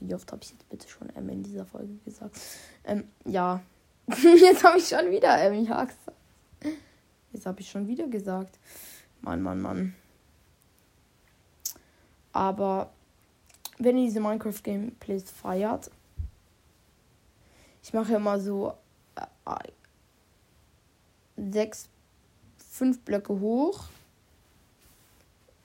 wie 0.00 0.14
oft 0.14 0.30
habe 0.32 0.42
ich 0.42 0.50
jetzt 0.50 0.68
bitte 0.68 0.88
schon 0.88 1.08
M 1.10 1.28
in 1.28 1.42
dieser 1.42 1.64
Folge 1.64 1.94
gesagt? 2.04 2.38
Ähm, 2.84 3.04
ja, 3.24 3.62
jetzt 4.08 4.64
habe 4.64 4.78
ich 4.78 4.88
schon 4.88 5.10
wieder 5.10 5.40
M 5.42 5.64
ja 5.64 5.84
gesagt. 5.84 6.16
Jetzt 7.32 7.46
habe 7.46 7.60
ich 7.60 7.70
schon 7.70 7.86
wieder 7.86 8.06
gesagt. 8.06 8.58
Mann, 9.20 9.42
Mann, 9.42 9.60
Mann. 9.60 9.94
Aber 12.32 12.90
wenn 13.78 13.98
ihr 13.98 14.06
diese 14.06 14.20
Minecraft-Gameplays 14.20 15.30
feiert, 15.30 15.90
ich 17.82 17.92
mache 17.92 18.14
immer 18.14 18.40
so 18.40 18.74
äh, 19.16 19.72
sechs, 21.36 21.88
fünf 22.56 23.00
Blöcke 23.00 23.38
hoch. 23.38 23.84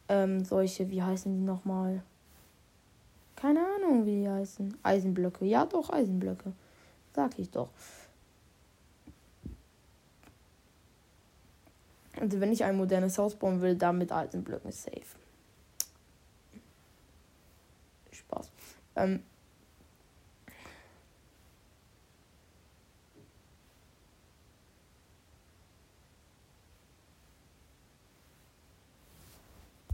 Ähm, 0.10 0.44
solche, 0.44 0.90
wie 0.90 1.02
heißen 1.02 1.34
die 1.34 1.46
nochmal? 1.46 2.04
Keine 3.42 3.60
Ahnung, 3.66 4.06
wie 4.06 4.22
die 4.22 4.30
heißen. 4.30 4.78
Eisenblöcke. 4.84 5.46
Ja, 5.46 5.66
doch, 5.66 5.90
Eisenblöcke. 5.90 6.54
Sag 7.16 7.40
ich 7.40 7.50
doch. 7.50 7.70
Also 12.20 12.40
wenn 12.40 12.52
ich 12.52 12.64
ein 12.64 12.78
modernes 12.78 13.18
Haus 13.18 13.36
bauen 13.36 13.62
will, 13.62 13.76
dann 13.76 13.98
mit 13.98 14.12
Eisenblöcken 14.12 14.72
safe. 14.72 15.02
Spaß. 18.12 18.52
Ähm, 18.96 19.24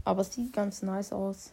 Aber 0.04 0.22
es 0.22 0.32
sieht 0.32 0.54
ganz 0.54 0.80
nice 0.80 1.12
aus. 1.12 1.52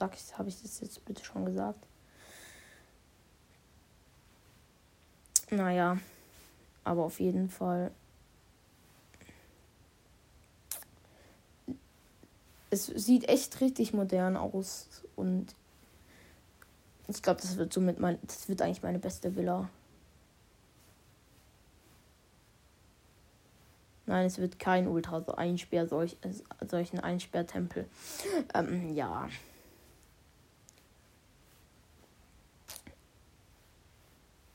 Wie 0.00 0.04
oft 0.04 0.38
habe 0.38 0.48
ich 0.48 0.62
das 0.62 0.80
jetzt 0.80 1.04
bitte 1.04 1.24
schon 1.24 1.44
gesagt? 1.44 1.86
Naja, 5.50 5.98
aber 6.84 7.04
auf 7.04 7.20
jeden 7.20 7.48
Fall. 7.48 7.90
Es 12.70 12.86
sieht 12.86 13.28
echt 13.28 13.60
richtig 13.60 13.94
modern 13.94 14.36
aus 14.36 15.02
und 15.16 15.54
ich 17.08 17.22
glaube, 17.22 17.40
das 17.40 17.56
wird 17.56 17.72
somit 17.72 17.98
mein, 17.98 18.18
das 18.26 18.48
wird 18.50 18.60
eigentlich 18.60 18.82
meine 18.82 18.98
beste 18.98 19.34
Villa. 19.34 19.70
Nein, 24.04 24.26
es 24.26 24.38
wird 24.38 24.58
kein 24.58 24.86
Ultra 24.86 25.22
so 25.22 25.34
Einsperr, 25.34 25.86
solch, 25.86 26.16
äh, 26.22 26.66
solchen 26.66 27.00
Einsperrtempel. 27.00 27.86
Ähm, 28.54 28.94
ja. 28.94 29.28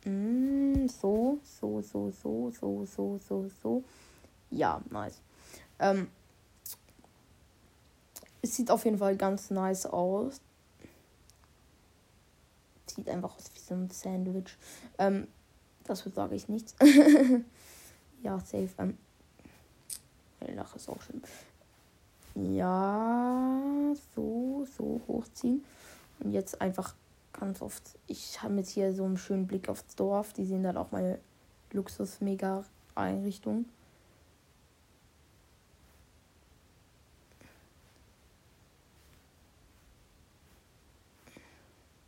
Mm, 0.05 0.87
so, 0.87 1.39
so, 1.43 1.81
so, 1.81 2.11
so, 2.11 2.51
so, 2.51 2.85
so, 2.85 3.19
so, 3.27 3.49
so. 3.61 3.83
Ja, 4.49 4.81
nice. 4.89 5.21
Ähm, 5.79 6.09
es 8.41 8.55
sieht 8.55 8.69
auf 8.69 8.83
jeden 8.85 8.97
Fall 8.97 9.15
ganz 9.15 9.49
nice 9.49 9.85
aus. 9.85 10.41
Sieht 12.87 13.09
einfach 13.09 13.35
aus 13.35 13.49
wie 13.53 13.59
so 13.59 13.73
ein 13.73 13.89
Sandwich. 13.89 14.57
Ähm, 14.97 15.27
das 15.85 16.03
sage 16.13 16.35
ich 16.35 16.47
nichts. 16.49 16.75
ja, 18.23 18.39
safe. 18.39 18.69
Ähm, 18.77 18.97
Lach 20.55 20.75
ist 20.75 20.89
auch 20.89 21.01
schön. 21.01 21.21
Ja, 22.35 23.93
so, 24.15 24.65
so 24.77 25.01
hochziehen. 25.07 25.63
Und 26.19 26.31
jetzt 26.31 26.59
einfach 26.61 26.95
ganz 27.33 27.61
oft. 27.61 27.83
Ich 28.07 28.41
habe 28.41 28.55
jetzt 28.55 28.69
hier 28.69 28.93
so 28.93 29.03
einen 29.03 29.17
schönen 29.17 29.47
Blick 29.47 29.69
aufs 29.69 29.95
Dorf. 29.95 30.33
Die 30.33 30.45
sehen 30.45 30.63
dann 30.63 30.77
auch 30.77 30.91
meine 30.91 31.19
Luxus-Mega-Einrichtung. 31.71 33.65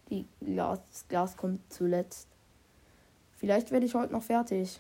Die 0.09 0.25
Glas, 0.39 0.79
das 0.91 1.07
Glas 1.07 1.35
kommt 1.35 1.61
zuletzt. 1.73 2.27
Vielleicht 3.37 3.71
werde 3.71 3.85
ich 3.85 3.95
heute 3.95 4.13
noch 4.13 4.23
fertig. 4.23 4.79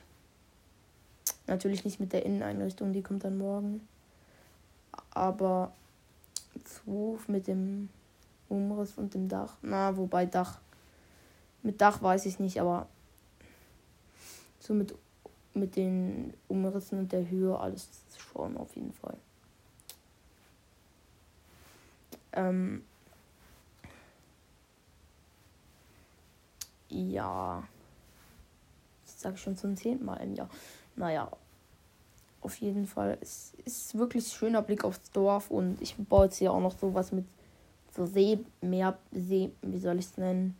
Natürlich 1.47 1.83
nicht 1.83 1.99
mit 1.99 2.13
der 2.13 2.25
Inneneinrichtung, 2.25 2.93
die 2.93 3.01
kommt 3.01 3.23
dann 3.23 3.37
morgen. 3.37 3.87
Aber 5.11 5.73
so 6.85 7.19
mit 7.27 7.47
dem 7.47 7.89
Umriss 8.49 8.97
und 8.97 9.13
dem 9.13 9.27
Dach. 9.27 9.57
Na, 9.61 9.95
wobei 9.97 10.25
Dach. 10.25 10.59
Mit 11.63 11.81
Dach 11.81 12.01
weiß 12.01 12.25
ich 12.25 12.39
nicht, 12.39 12.61
aber 12.61 12.87
so 14.59 14.73
mit, 14.73 14.95
mit 15.53 15.75
den 15.75 16.33
Umrissen 16.47 16.99
und 16.99 17.11
der 17.11 17.27
Höhe 17.29 17.57
alles 17.57 17.89
schon 18.17 18.57
auf 18.57 18.75
jeden 18.75 18.93
Fall. 18.93 19.17
Ähm, 22.33 22.83
ja. 26.89 27.63
Das 29.05 29.21
sage 29.21 29.35
ich 29.35 29.41
schon 29.41 29.57
zum 29.57 29.75
zehnten 29.75 30.05
Mal 30.05 30.17
im 30.17 30.35
Jahr 30.35 30.49
naja, 30.95 31.29
auf 32.41 32.55
jeden 32.57 32.85
Fall. 32.85 33.17
Es 33.21 33.53
ist 33.65 33.97
wirklich 33.97 34.25
ein 34.25 34.31
schöner 34.31 34.61
Blick 34.61 34.83
aufs 34.83 35.11
Dorf 35.11 35.51
und 35.51 35.81
ich 35.81 35.95
baue 35.97 36.25
jetzt 36.25 36.37
hier 36.37 36.51
auch 36.51 36.61
noch 36.61 36.77
sowas 36.77 37.11
mit 37.11 37.25
so 37.95 38.05
See, 38.05 38.39
Meer, 38.61 38.97
See, 39.11 39.51
wie 39.61 39.79
soll 39.79 39.99
ich 39.99 40.05
es 40.05 40.17
nennen? 40.17 40.55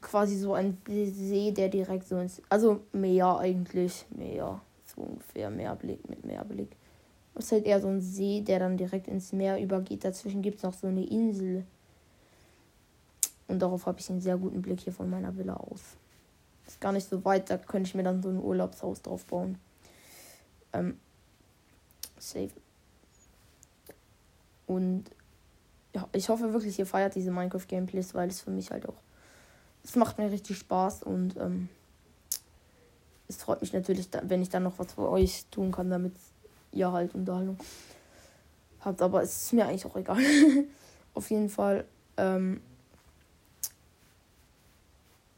Quasi 0.00 0.36
so 0.36 0.54
ein 0.54 0.78
See, 0.86 1.50
der 1.52 1.68
direkt 1.68 2.08
so 2.08 2.18
ins. 2.18 2.40
Also 2.48 2.80
Meer 2.92 3.38
eigentlich. 3.38 4.04
Meer. 4.10 4.60
So 4.84 5.02
ungefähr 5.02 5.50
Meerblick 5.50 6.08
mit 6.08 6.24
Meerblick. 6.24 6.70
Es 7.34 7.46
ist 7.46 7.52
halt 7.52 7.66
eher 7.66 7.80
so 7.80 7.88
ein 7.88 8.00
See, 8.00 8.40
der 8.42 8.60
dann 8.60 8.76
direkt 8.76 9.08
ins 9.08 9.32
Meer 9.32 9.60
übergeht. 9.60 10.04
Dazwischen 10.04 10.42
gibt 10.42 10.58
es 10.58 10.62
noch 10.62 10.74
so 10.74 10.86
eine 10.86 11.04
Insel. 11.04 11.64
Und 13.48 13.60
darauf 13.60 13.86
habe 13.86 14.00
ich 14.00 14.08
einen 14.08 14.20
sehr 14.20 14.36
guten 14.36 14.62
Blick 14.62 14.80
hier 14.80 14.92
von 14.92 15.10
meiner 15.10 15.36
Villa 15.36 15.54
aus. 15.54 15.80
Ist 16.66 16.80
gar 16.80 16.92
nicht 16.92 17.08
so 17.08 17.24
weit, 17.24 17.50
da 17.50 17.58
könnte 17.58 17.88
ich 17.88 17.94
mir 17.94 18.02
dann 18.02 18.22
so 18.22 18.30
ein 18.30 18.42
Urlaubshaus 18.42 19.02
drauf 19.02 19.24
bauen. 19.26 19.58
Ähm, 20.72 20.98
safe. 22.18 22.50
Und 24.66 25.04
ja, 25.94 26.08
ich 26.12 26.28
hoffe 26.28 26.52
wirklich, 26.52 26.78
ihr 26.78 26.86
feiert 26.86 27.14
diese 27.14 27.30
Minecraft-Gameplays, 27.30 28.14
weil 28.14 28.28
es 28.28 28.40
für 28.40 28.50
mich 28.50 28.70
halt 28.70 28.88
auch. 28.88 29.00
Es 29.84 29.96
macht 29.96 30.18
mir 30.18 30.30
richtig 30.30 30.58
Spaß 30.58 31.04
und 31.04 31.36
ähm, 31.36 31.68
es 33.28 33.36
freut 33.36 33.60
mich 33.60 33.72
natürlich, 33.72 34.08
wenn 34.22 34.42
ich 34.42 34.48
dann 34.48 34.64
noch 34.64 34.78
was 34.78 34.92
für 34.94 35.08
euch 35.08 35.46
tun 35.50 35.72
kann, 35.72 35.90
damit 35.90 36.14
ihr 36.72 36.90
halt 36.90 37.14
Unterhaltung 37.14 37.58
habt. 38.80 39.00
Aber 39.00 39.22
es 39.22 39.44
ist 39.44 39.52
mir 39.52 39.66
eigentlich 39.66 39.86
auch 39.86 39.96
egal. 39.96 40.18
Auf 41.14 41.30
jeden 41.30 41.48
Fall. 41.48 41.84
Ähm, 42.16 42.60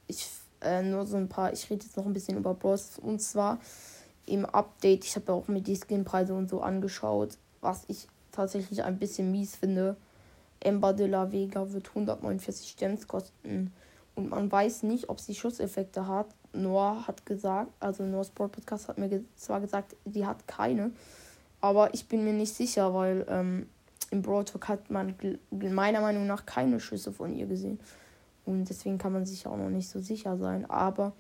ich 0.07 0.27
äh, 0.63 0.83
nur 0.83 1.07
so 1.07 1.17
ein 1.17 1.29
paar, 1.29 1.53
ich 1.53 1.69
rede 1.71 1.85
jetzt 1.85 1.97
noch 1.97 2.07
ein 2.07 2.13
bisschen 2.13 2.39
über 2.39 2.55
Bros. 2.55 2.99
Und 2.99 3.21
zwar 3.21 3.59
im 4.25 4.47
Update, 4.47 5.05
ich 5.05 5.15
habe 5.17 5.27
ja 5.29 5.35
auch 5.35 5.49
mir 5.49 5.61
die 5.61 5.77
Skinpreise 5.77 6.35
und 6.35 6.49
so 6.49 6.61
angeschaut, 6.61 7.37
was 7.61 7.85
ich 7.89 8.09
tatsächlich 8.33 8.83
ein 8.83 8.99
bisschen 8.99 9.31
mies 9.31 9.57
finde. 9.57 9.97
Ember 10.61 10.93
de 10.93 11.07
la 11.07 11.33
Vega 11.33 11.73
wird 11.73 11.89
149 11.89 12.77
Gems 12.77 13.07
kosten. 13.07 13.73
Und 14.15 14.31
man 14.31 14.51
weiß 14.51 14.83
nicht, 14.85 15.09
ob 15.09 15.21
sie 15.21 15.35
Schusseffekte 15.35 16.07
hat. 16.07 16.27
Noah 16.53 17.07
hat 17.07 17.27
gesagt, 17.27 17.71
also 17.81 18.03
Noah 18.05 18.25
Sport 18.25 18.53
Podcast 18.53 18.89
hat 18.89 18.99
mir 18.99 19.09
ge 19.09 19.21
zwar 19.37 19.61
gesagt, 19.61 19.95
die 20.05 20.25
hat 20.25 20.47
keine. 20.49 20.91
Aber 21.61 21.93
ich 21.95 22.09
bin 22.09 22.25
mir 22.25 22.33
nicht 22.33 22.55
sicher, 22.55 22.95
weil 22.95 23.27
ähm, 23.29 23.69
im 24.11 24.23
Broad 24.23 24.49
Talk 24.49 24.69
hat 24.69 24.91
man 24.91 25.15
meiner 25.51 26.01
Meinung 26.01 26.27
nach 26.27 26.47
keine 26.47 26.81
Schüsse 26.81 27.13
von 27.13 27.35
ihr 27.35 27.47
gesehen. 27.47 27.79
Und 28.45 28.69
deswegen 28.69 28.99
kann 28.99 29.13
man 29.13 29.27
sich 29.27 29.47
auch 29.47 29.57
noch 29.57 29.71
nicht 29.71 29.89
so 29.89 30.01
sicher 30.01 30.37
sein. 30.39 30.71
Aber 30.71 31.13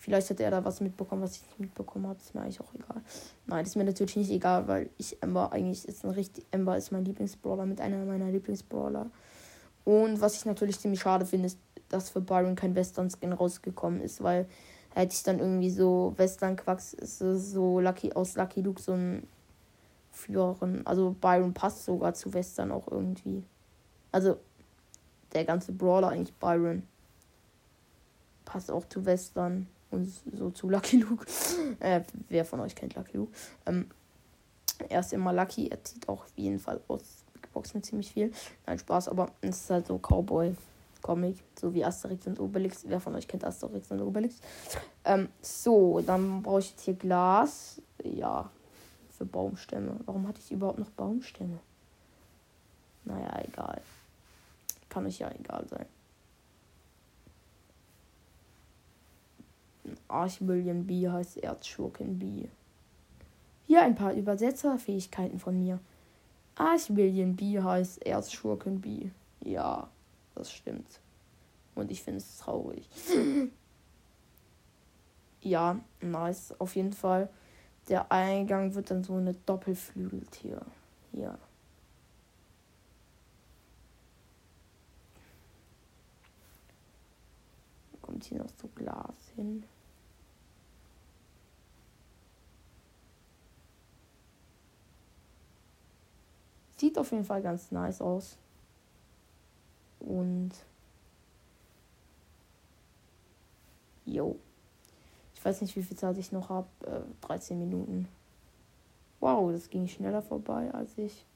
vielleicht 0.00 0.30
hat 0.30 0.40
er 0.40 0.50
da 0.50 0.64
was 0.64 0.80
mitbekommen, 0.80 1.22
was 1.22 1.36
ich 1.36 1.42
nicht 1.42 1.60
mitbekommen 1.60 2.08
habe. 2.08 2.18
Ist 2.18 2.34
mir 2.34 2.40
eigentlich 2.40 2.60
auch 2.60 2.74
egal. 2.74 3.02
Nein, 3.46 3.64
ist 3.64 3.76
mir 3.76 3.84
natürlich 3.84 4.16
nicht 4.16 4.30
egal, 4.30 4.66
weil 4.66 4.90
ich 4.96 5.22
Ember 5.22 5.52
eigentlich 5.52 5.86
ist 5.86 6.04
ein 6.04 6.10
richtig. 6.10 6.46
Ember 6.50 6.76
ist 6.76 6.90
mein 6.90 7.04
Lieblingsbrawler 7.04 7.66
mit 7.66 7.80
einer 7.80 8.04
meiner 8.04 8.30
Lieblingsbrawler. 8.30 9.10
Und 9.84 10.20
was 10.20 10.34
ich 10.36 10.44
natürlich 10.46 10.80
ziemlich 10.80 11.00
schade 11.00 11.26
finde, 11.26 11.46
ist, 11.46 11.58
dass 11.90 12.10
für 12.10 12.20
Byron 12.20 12.54
kein 12.54 12.74
Western-Skin 12.74 13.32
rausgekommen 13.32 14.00
ist, 14.00 14.22
weil 14.22 14.46
hätte 14.94 15.14
ich 15.14 15.22
dann 15.22 15.38
irgendwie 15.38 15.70
so 15.70 16.14
Western-Quacks, 16.16 16.96
so 17.00 17.80
Lucky 17.80 18.12
aus 18.12 18.36
Lucky 18.36 18.62
Luke 18.62 18.80
so 18.80 18.92
ein 18.92 19.26
Führerin. 20.12 20.86
Also 20.86 21.14
Byron 21.20 21.52
passt 21.52 21.84
sogar 21.84 22.14
zu 22.14 22.32
Western 22.32 22.72
auch 22.72 22.88
irgendwie. 22.90 23.42
Also 24.12 24.38
der 25.32 25.44
ganze 25.44 25.72
Brawler 25.72 26.08
eigentlich 26.08 26.34
Byron 26.34 26.84
passt 28.44 28.70
auch 28.70 28.88
zu 28.88 29.04
Western 29.04 29.68
und 29.90 30.12
so 30.36 30.50
zu 30.50 30.68
Lucky 30.68 30.98
Luke. 30.98 31.26
äh, 31.80 32.02
wer 32.28 32.44
von 32.44 32.60
euch 32.60 32.74
kennt 32.74 32.94
Lucky 32.94 33.16
Luke? 33.16 33.32
Ähm, 33.66 33.86
er 34.88 35.00
ist 35.00 35.12
immer 35.12 35.32
Lucky, 35.32 35.68
er 35.68 35.82
zieht 35.84 36.08
auch 36.08 36.24
auf 36.24 36.32
jeden 36.36 36.58
Fall 36.58 36.80
aus 36.88 37.24
Boxen 37.52 37.82
ziemlich 37.82 38.12
viel. 38.12 38.32
Nein, 38.66 38.78
Spaß, 38.78 39.08
aber 39.08 39.32
es 39.40 39.62
ist 39.62 39.70
halt 39.70 39.86
so 39.86 39.98
Cowboy-Comic, 39.98 41.36
so 41.58 41.74
wie 41.74 41.84
Asterix 41.84 42.26
und 42.26 42.38
Obelix. 42.38 42.84
Wer 42.86 43.00
von 43.00 43.14
euch 43.14 43.26
kennt 43.26 43.44
Asterix 43.44 43.90
und 43.90 44.00
Obelix? 44.00 44.36
Ähm, 45.04 45.28
so, 45.40 46.00
dann 46.00 46.42
brauche 46.42 46.60
ich 46.60 46.70
jetzt 46.70 46.82
hier 46.82 46.94
Glas. 46.94 47.82
Ja, 48.02 48.50
für 49.10 49.26
Baumstämme. 49.26 49.96
Warum 50.06 50.26
hatte 50.28 50.40
ich 50.40 50.50
überhaupt 50.50 50.78
noch 50.78 50.90
Baumstämme? 50.90 51.58
Naja, 53.04 53.42
egal. 53.44 53.82
Kann 54.88 55.06
euch 55.06 55.18
ja 55.18 55.30
egal 55.38 55.66
sein. 55.68 55.86
Archmillion 60.08 60.86
B 60.86 61.08
heißt 61.08 61.38
Erzschurken 61.38 62.18
B. 62.18 62.48
Hier 63.66 63.82
ein 63.82 63.94
paar 63.94 64.12
Übersetzerfähigkeiten 64.12 65.38
von 65.38 65.58
mir. 65.58 65.78
Archmillion 66.56 67.36
B 67.36 67.60
heißt 67.60 68.04
Erzschurken 68.04 68.80
B. 68.80 69.10
Ja, 69.40 69.88
das 70.34 70.52
stimmt. 70.52 71.00
Und 71.74 71.90
ich 71.90 72.02
finde 72.02 72.18
es 72.18 72.38
traurig. 72.38 72.88
ja, 75.40 75.80
nice. 76.00 76.54
Auf 76.58 76.76
jeden 76.76 76.92
Fall. 76.92 77.30
Der 77.88 78.10
Eingang 78.12 78.74
wird 78.74 78.90
dann 78.90 79.04
so 79.04 79.14
eine 79.14 79.34
Doppelflügeltür. 79.34 80.60
Hier. 81.12 81.38
Kommt 88.02 88.24
hier 88.24 88.38
noch 88.38 88.50
so 88.60 88.68
Glas 88.74 89.14
hin. 89.36 89.64
Sieht 96.80 96.96
auf 96.96 97.12
jeden 97.12 97.26
Fall 97.26 97.42
ganz 97.42 97.70
nice 97.70 98.00
aus. 98.00 98.38
Und. 100.00 100.52
Jo. 104.06 104.36
Ich 105.34 105.44
weiß 105.44 105.60
nicht, 105.60 105.76
wie 105.76 105.82
viel 105.82 105.98
Zeit 105.98 106.16
ich 106.16 106.32
noch 106.32 106.48
habe. 106.48 106.68
Äh, 106.86 107.26
13 107.26 107.58
Minuten. 107.58 108.08
Wow, 109.20 109.52
das 109.52 109.68
ging 109.68 109.86
schneller 109.88 110.22
vorbei, 110.22 110.72
als 110.72 110.96
ich 110.96 111.26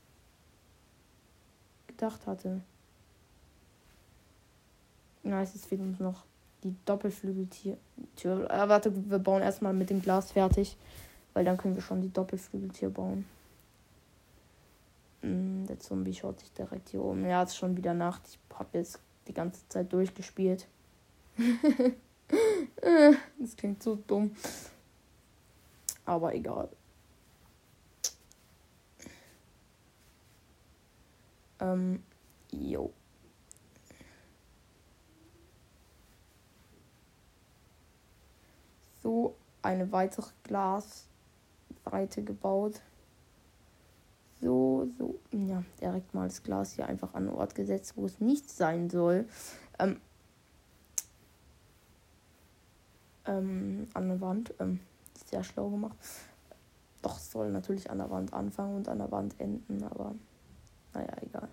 gedacht 1.89 2.27
hatte. 2.27 2.63
Nice, 5.23 5.55
es 5.55 5.67
fehlt 5.67 5.83
uns 5.83 6.01
noch 6.01 6.25
die 6.63 6.75
Doppelflügeltür. 6.87 7.77
Äh, 8.25 8.69
warte, 8.69 9.11
wir 9.11 9.19
bauen 9.19 9.43
erstmal 9.43 9.75
mit 9.75 9.91
dem 9.91 10.01
Glas 10.01 10.33
fertig. 10.33 10.79
Weil 11.35 11.45
dann 11.45 11.59
können 11.59 11.75
wir 11.75 11.83
schon 11.83 12.01
die 12.01 12.13
Doppelflügeltür 12.13 12.89
bauen. 12.89 13.27
Der 15.67 15.79
Zombie 15.79 16.15
schaut 16.15 16.41
sich 16.41 16.53
direkt 16.53 16.91
hier 16.91 17.03
oben. 17.03 17.25
Ja, 17.27 17.43
es 17.43 17.51
ist 17.51 17.57
schon 17.57 17.77
wieder 17.77 17.95
Nacht. 17.95 18.23
Ich 18.27 18.39
habe 18.59 18.79
jetzt 18.79 19.01
die 19.27 19.35
ganze 19.35 19.69
Zeit 19.69 19.93
durchgespielt. 19.93 20.69
das 23.39 23.57
klingt 23.57 23.83
so 23.83 23.97
dumm. 23.97 24.35
Aber 26.05 26.35
egal. 26.35 26.69
Ähm, 31.61 32.03
jo. 32.51 32.93
So, 39.03 39.35
eine 39.63 39.91
weitere 39.93 40.31
Glasseite 40.45 42.23
gebaut 42.23 42.81
so, 44.45 44.87
so, 44.99 45.19
ja, 45.33 45.65
direkt 45.81 46.13
mal 46.13 46.29
das 46.29 46.43
Glas 46.43 46.75
hier 46.75 46.87
einfach 46.87 47.15
an 47.15 47.27
den 47.27 47.35
Ort 47.35 47.55
gesetzt, 47.55 47.95
wo 47.97 48.05
es 48.05 48.21
nicht 48.21 48.51
sein 48.51 48.91
soll. 48.91 49.27
Ähm, 49.79 50.01
ähm, 53.27 53.89
an 53.95 54.09
der 54.09 54.21
Wand. 54.21 54.55
Ähm, 54.61 54.81
sehr 55.31 55.43
schlau 55.43 55.71
gemacht. 55.71 55.97
Doch, 57.01 57.17
es 57.17 57.31
soll 57.33 57.51
natürlich 57.51 57.91
an 57.91 57.99
der 57.99 58.11
Wand 58.11 58.35
anfangen 58.35 58.77
und 58.77 58.89
an 58.89 58.99
der 58.99 59.11
Wand 59.11 59.35
enden, 59.41 59.83
aber 59.83 60.15
naja, 60.93 61.17
egal. 61.23 61.49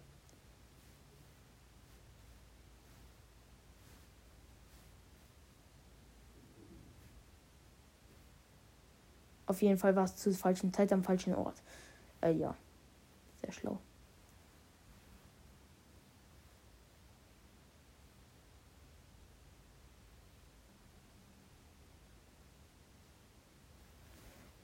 Auf 9.45 9.61
jeden 9.61 9.77
Fall 9.77 9.95
war 9.95 10.05
es 10.05 10.15
zur 10.15 10.33
falschen 10.33 10.73
Zeit 10.73 10.91
am 10.93 11.03
falschen 11.03 11.35
Ort. 11.35 11.61
Äh, 12.21 12.31
ja. 12.33 12.55
Sehr 13.41 13.51
schlau. 13.51 13.79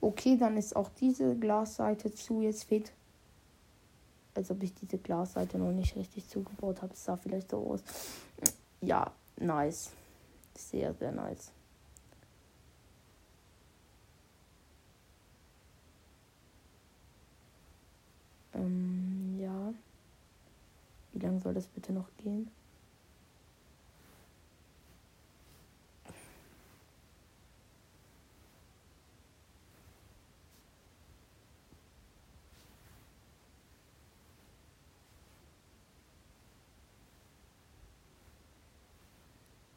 Okay, 0.00 0.36
dann 0.36 0.56
ist 0.56 0.76
auch 0.76 0.90
diese 1.00 1.36
Glasseite 1.36 2.14
zu. 2.14 2.40
Jetzt 2.40 2.64
fehlt, 2.64 2.92
als 4.34 4.50
ob 4.50 4.62
ich 4.62 4.72
diese 4.74 4.98
Glasseite 4.98 5.58
noch 5.58 5.72
nicht 5.72 5.96
richtig 5.96 6.28
zugebaut 6.28 6.82
habe. 6.82 6.94
Es 6.94 7.04
sah 7.04 7.16
vielleicht 7.16 7.50
so 7.50 7.58
aus. 7.58 7.82
Ja, 8.80 9.12
nice. 9.36 9.90
Sehr, 10.56 10.94
sehr 10.94 11.12
nice. 11.12 11.52
Ähm, 18.58 19.38
ja. 19.40 19.72
Wie 21.12 21.20
lange 21.20 21.40
soll 21.40 21.54
das 21.54 21.66
bitte 21.66 21.92
noch 21.92 22.08
gehen? 22.22 22.50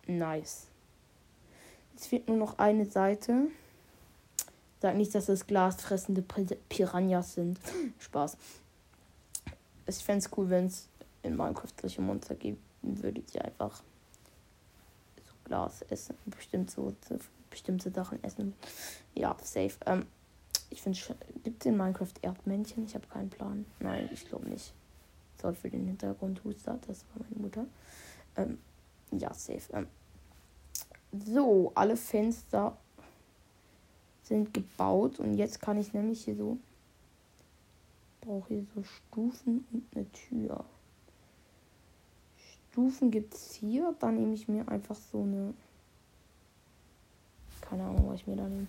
Nice. 0.08 0.67
Es 1.96 2.08
fehlt 2.08 2.28
nur 2.28 2.38
noch 2.38 2.60
eine 2.60 2.86
Seite. 2.86 3.48
Sag 4.82 4.96
nicht, 4.96 5.13
dass 5.15 5.28
das 5.28 5.48
glasfressende 5.48 6.24
Piranhas 6.67 7.36
sind. 7.36 7.60
Spaß 8.00 8.36
ich 9.99 10.06
fände 10.06 10.25
es 10.25 10.38
cool, 10.38 10.49
wenn 10.49 10.65
es 10.65 10.88
in 11.23 11.36
Minecraft 11.36 11.73
solche 11.80 12.01
Monster 12.01 12.36
geben 12.36 12.60
würde, 12.82 13.21
die 13.21 13.39
einfach 13.39 13.84
so 15.17 15.34
Glas 15.43 15.82
essen, 15.84 16.15
bestimmt 16.25 16.71
so 16.71 16.93
bestimmte 17.49 17.91
Sachen 17.91 18.23
essen. 18.23 18.54
Ja, 19.13 19.36
safe. 19.41 19.75
Ähm, 19.86 20.06
ich 20.69 20.82
finde, 20.82 20.97
gibt 21.43 21.62
es 21.62 21.65
in 21.67 21.77
Minecraft 21.77 22.13
Erdmännchen? 22.21 22.86
Ich 22.86 22.95
habe 22.95 23.06
keinen 23.08 23.30
Plan. 23.30 23.65
Nein, 23.80 24.10
ich 24.12 24.25
glaube 24.25 24.49
nicht. 24.49 24.73
Soll 25.41 25.54
für 25.54 25.69
den 25.69 25.86
Hintergrund 25.86 26.43
Huster, 26.43 26.80
das 26.88 27.04
war 27.13 27.25
meine 27.27 27.41
Mutter. 27.41 27.65
Ähm, 28.38 28.58
ja, 29.12 29.34
safe. 29.34 29.73
Ähm, 29.73 29.88
so, 31.25 31.71
alle 31.75 31.97
Fenster 31.97 32.77
sind 34.23 34.54
gebaut 34.54 35.19
und 35.19 35.36
jetzt 35.36 35.60
kann 35.60 35.77
ich 35.77 35.93
nämlich 35.93 36.23
hier 36.23 36.36
so 36.36 36.58
brauche 38.21 38.53
hier 38.53 38.65
so 38.73 38.84
Stufen 38.84 39.65
und 39.71 39.84
eine 39.93 40.10
Tür. 40.12 40.63
Stufen 42.71 43.12
gibt 43.12 43.34
es 43.34 43.53
hier. 43.53 43.93
Dann 43.99 44.15
nehme 44.15 44.34
ich 44.34 44.47
mir 44.47 44.67
einfach 44.67 44.95
so 44.95 45.23
eine. 45.23 45.53
Keine 47.61 47.84
Ahnung, 47.84 48.09
was 48.09 48.22
ich 48.22 48.28
mir 48.28 48.38
da 48.38 48.47
nehme. 48.47 48.67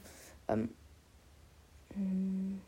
Ähm, 0.49 0.69
hm. 1.95 2.61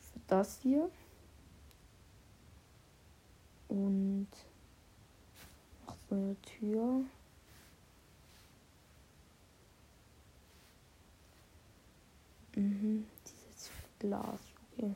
Für 0.00 0.20
das 0.26 0.58
hier. 0.60 0.90
Und 3.68 4.28
noch 5.86 5.96
so 6.08 6.14
eine 6.14 6.36
Tür. 6.42 7.04
Mhm, 12.56 13.06
dieses 13.26 13.70
Glas. 13.98 14.40
Okay. 14.72 14.94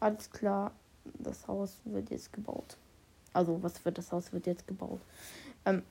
Alles 0.00 0.30
klar. 0.30 0.72
Das 1.18 1.48
Haus 1.48 1.80
wird 1.84 2.10
jetzt 2.10 2.32
gebaut. 2.32 2.76
Also, 3.32 3.62
was 3.62 3.84
wird 3.84 3.98
das 3.98 4.12
Haus 4.12 4.32
wird 4.32 4.46
jetzt 4.46 4.66
gebaut? 4.66 5.00
Ähm, 5.64 5.82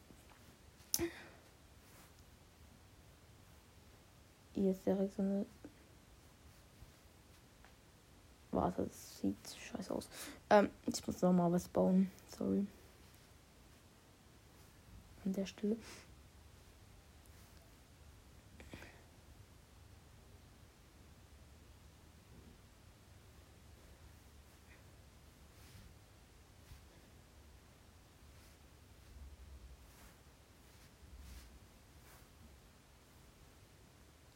hier 4.53 4.71
ist 4.71 4.85
direkt 4.85 5.15
so 5.15 5.21
eine. 5.21 5.45
warte, 8.51 8.83
das 8.83 9.19
sieht 9.19 9.35
scheiße 9.71 9.93
aus. 9.93 10.09
Ähm, 10.49 10.69
ich 10.85 11.05
muss 11.05 11.21
noch 11.21 11.33
mal 11.33 11.51
was 11.51 11.67
bauen. 11.67 12.11
Sorry. 12.37 12.65
An 15.25 15.33
der 15.33 15.45
Stelle. 15.45 15.77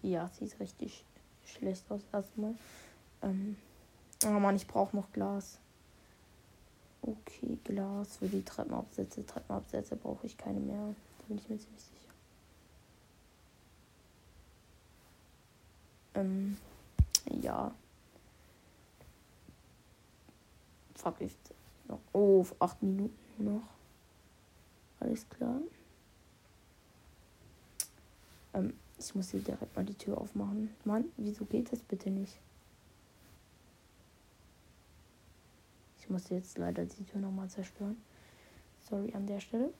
Ja, 0.05 0.29
sieht 0.39 0.59
richtig 0.59 1.03
schlecht 1.47 1.89
aus 1.89 2.01
erstmal. 2.13 2.53
Ähm, 3.23 3.57
oh 4.23 4.39
Mann, 4.39 4.55
ich 4.55 4.67
brauche 4.67 4.95
noch 4.95 5.11
Glas. 5.11 5.57
Okay, 7.01 7.57
Glas 7.63 8.17
für 8.17 8.27
die 8.27 8.43
Treppenabsätze. 8.45 9.25
Treppenabsätze 9.25 9.95
brauche 9.95 10.27
ich 10.27 10.37
keine 10.37 10.59
mehr. 10.59 10.93
Da 11.17 11.25
bin 11.27 11.39
ich 11.39 11.49
mir 11.49 11.57
ziemlich 11.57 11.81
sicher. 11.81 12.13
Ähm, 16.13 16.57
ja. 17.41 17.73
Fuck, 20.93 21.19
ich 21.19 21.35
noch. 21.87 21.99
Oh, 22.13 22.45
acht 22.59 22.83
Minuten 22.83 23.15
noch. 23.39 23.67
Alles 24.99 25.27
klar. 25.29 25.61
Ähm, 28.53 28.75
ich 28.97 29.15
muss 29.15 29.31
hier 29.31 29.41
direkt 29.41 29.75
mal 29.75 29.85
die 29.85 29.93
Tür 29.93 30.17
aufmachen. 30.19 30.73
Mann, 30.83 31.05
wieso 31.17 31.45
geht 31.45 31.71
das 31.71 31.79
bitte 31.79 32.09
nicht? 32.09 32.37
Ich 35.99 36.09
muss 36.09 36.29
jetzt 36.29 36.57
leider 36.57 36.85
die 36.85 37.03
Tür 37.03 37.21
nochmal 37.21 37.49
zerstören. 37.49 37.97
Sorry 38.89 39.11
an 39.13 39.25
der 39.25 39.39
Stelle. 39.39 39.73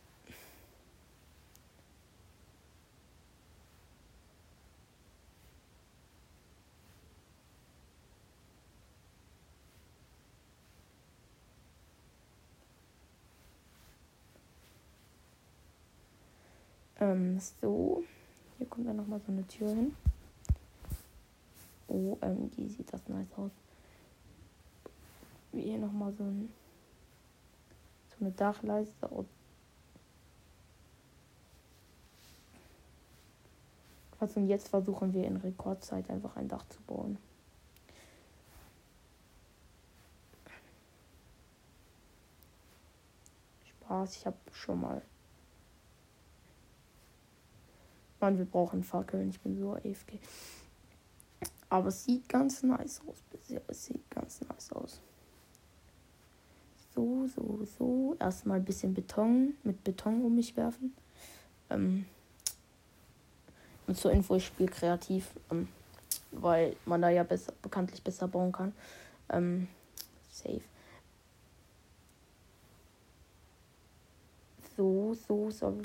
Ähm, 17.00 17.40
so. 17.40 18.04
Hier 18.58 18.68
kommt 18.68 18.88
dann 18.88 18.96
nochmal 18.96 19.20
so 19.26 19.32
eine 19.32 19.46
Tür 19.48 19.70
hin. 19.70 19.96
OMG, 21.88 22.22
ähm, 22.24 22.70
sieht 22.70 22.92
das 22.92 23.08
nice 23.08 23.28
aus. 23.38 23.52
Hier 25.52 25.78
nochmal 25.78 26.14
so, 26.14 26.24
ein, 26.24 26.50
so 28.10 28.26
eine 28.26 28.32
Dachleiste. 28.32 29.10
Was 34.20 34.38
und 34.38 34.48
jetzt 34.48 34.70
versuchen 34.70 35.14
wir 35.14 35.26
in 35.26 35.38
Rekordzeit 35.38 36.10
einfach 36.10 36.36
ein 36.36 36.48
Dach 36.48 36.66
zu 36.70 36.82
bauen. 36.84 37.18
Spaß, 43.66 44.16
ich 44.16 44.26
habe 44.26 44.38
schon 44.52 44.82
mal 44.82 45.02
Mann, 48.20 48.38
wir 48.38 48.46
brauchen 48.46 48.84
Fackeln. 48.84 49.30
Ich 49.30 49.40
bin 49.40 49.58
so 49.58 49.74
AFK. 49.74 50.20
Aber 51.70 51.90
es 51.90 52.06
sieht 52.06 52.30
ganz 52.30 52.64
nice 52.64 53.02
aus 53.08 53.22
bisher. 53.32 53.62
Es 53.68 53.86
sieht 53.86 54.10
ganz 54.10 54.42
nice 54.42 54.72
aus. 54.72 55.02
So, 56.94 57.28
so, 57.28 57.66
so. 57.78 58.16
Erstmal 58.20 58.58
ein 58.58 58.66
bisschen 58.66 58.94
Beton 58.94 59.56
mit 59.64 59.84
Beton 59.84 60.24
um 60.24 60.36
mich 60.36 60.56
werfen. 60.56 60.96
Ähm 61.70 62.06
und 63.88 63.98
zur 63.98 64.12
Info, 64.12 64.36
ich 64.36 64.46
spiele 64.46 64.70
kreativ, 64.70 65.30
ähm, 65.52 65.68
weil 66.32 66.76
man 66.86 67.02
da 67.02 67.10
ja 67.10 67.24
besser, 67.24 67.54
bekanntlich 67.62 68.02
besser 68.02 68.28
bauen 68.28 68.52
kann. 68.52 68.74
Ähm, 69.30 69.68
safe. 70.30 70.62
So, 74.76 75.14
so, 75.14 75.52
so. 75.52 75.82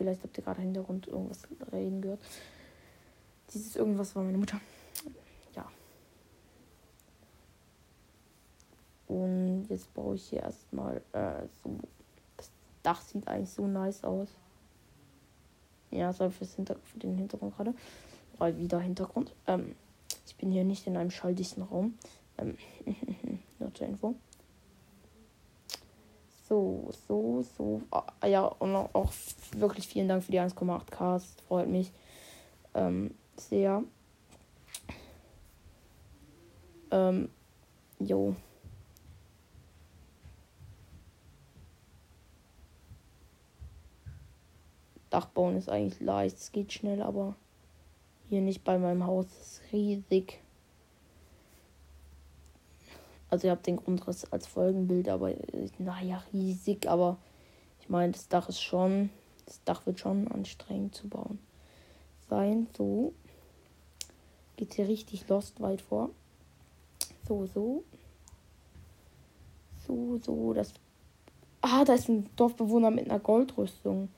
Vielleicht 0.00 0.22
habt 0.22 0.38
ihr 0.38 0.44
gerade 0.44 0.62
Hintergrund 0.62 1.08
irgendwas 1.08 1.42
reden 1.72 2.00
gehört. 2.00 2.20
Dieses 3.52 3.76
irgendwas 3.76 4.16
war 4.16 4.22
meine 4.22 4.38
Mutter. 4.38 4.58
Ja. 5.54 5.70
Und 9.08 9.66
jetzt 9.68 9.92
baue 9.92 10.14
ich 10.14 10.24
hier 10.30 10.40
erstmal 10.40 11.02
äh, 11.12 11.46
so. 11.62 11.76
Das 12.38 12.50
Dach 12.82 13.02
sieht 13.02 13.28
eigentlich 13.28 13.50
so 13.50 13.66
nice 13.66 14.02
aus. 14.02 14.28
Ja, 15.90 16.14
sorry 16.14 16.30
fürs 16.30 16.54
Hinter 16.54 16.76
für 16.76 16.98
den 16.98 17.18
Hintergrund 17.18 17.54
gerade. 17.54 17.74
Mal 18.38 18.56
wieder 18.56 18.80
Hintergrund. 18.80 19.34
Ähm, 19.46 19.74
ich 20.26 20.34
bin 20.36 20.50
hier 20.50 20.64
nicht 20.64 20.86
in 20.86 20.96
einem 20.96 21.10
schalldichten 21.10 21.62
Raum. 21.62 21.98
Ähm, 22.38 22.56
nur 23.58 23.74
zur 23.74 23.86
Info. 23.86 24.14
So, 26.50 26.90
so, 27.06 27.44
so. 27.56 27.80
Ah, 27.92 28.26
ja, 28.26 28.44
und 28.44 28.74
auch 28.74 29.12
wirklich 29.52 29.86
vielen 29.86 30.08
Dank 30.08 30.24
für 30.24 30.32
die 30.32 30.40
1,8K. 30.40 31.12
Das 31.12 31.36
freut 31.46 31.68
mich 31.68 31.92
ähm, 32.74 33.14
sehr. 33.36 33.84
Ähm, 36.90 37.28
jo. 38.00 38.34
Dachbauen 45.08 45.56
ist 45.56 45.68
eigentlich 45.68 46.00
leicht, 46.00 46.36
es 46.36 46.50
geht 46.50 46.72
schnell, 46.72 47.00
aber 47.00 47.36
hier 48.28 48.40
nicht 48.40 48.64
bei 48.64 48.76
meinem 48.76 49.06
Haus. 49.06 49.26
Das 49.28 49.52
ist 49.52 49.72
riesig. 49.72 50.40
Also 53.30 53.46
ihr 53.46 53.52
habt 53.52 53.66
den 53.66 53.76
Grundriss 53.76 54.30
als 54.32 54.46
Folgenbild, 54.46 55.08
aber 55.08 55.32
naja, 55.78 56.22
riesig, 56.32 56.88
aber 56.88 57.16
ich 57.80 57.88
meine, 57.88 58.12
das 58.12 58.28
Dach 58.28 58.48
ist 58.48 58.60
schon, 58.60 59.10
das 59.46 59.62
Dach 59.64 59.86
wird 59.86 60.00
schon 60.00 60.28
anstrengend 60.28 60.94
zu 60.94 61.08
bauen 61.08 61.38
sein. 62.30 62.68
So. 62.76 63.12
Geht 64.56 64.74
hier 64.74 64.88
richtig 64.88 65.28
lost 65.28 65.60
weit 65.60 65.82
vor. 65.82 66.10
So, 67.28 67.46
so. 67.46 67.84
So, 69.86 70.18
so, 70.22 70.54
das. 70.54 70.72
Ah, 71.60 71.84
da 71.84 71.94
ist 71.94 72.08
ein 72.08 72.30
Dorfbewohner 72.36 72.90
mit 72.90 73.10
einer 73.10 73.18
Goldrüstung. 73.18 74.08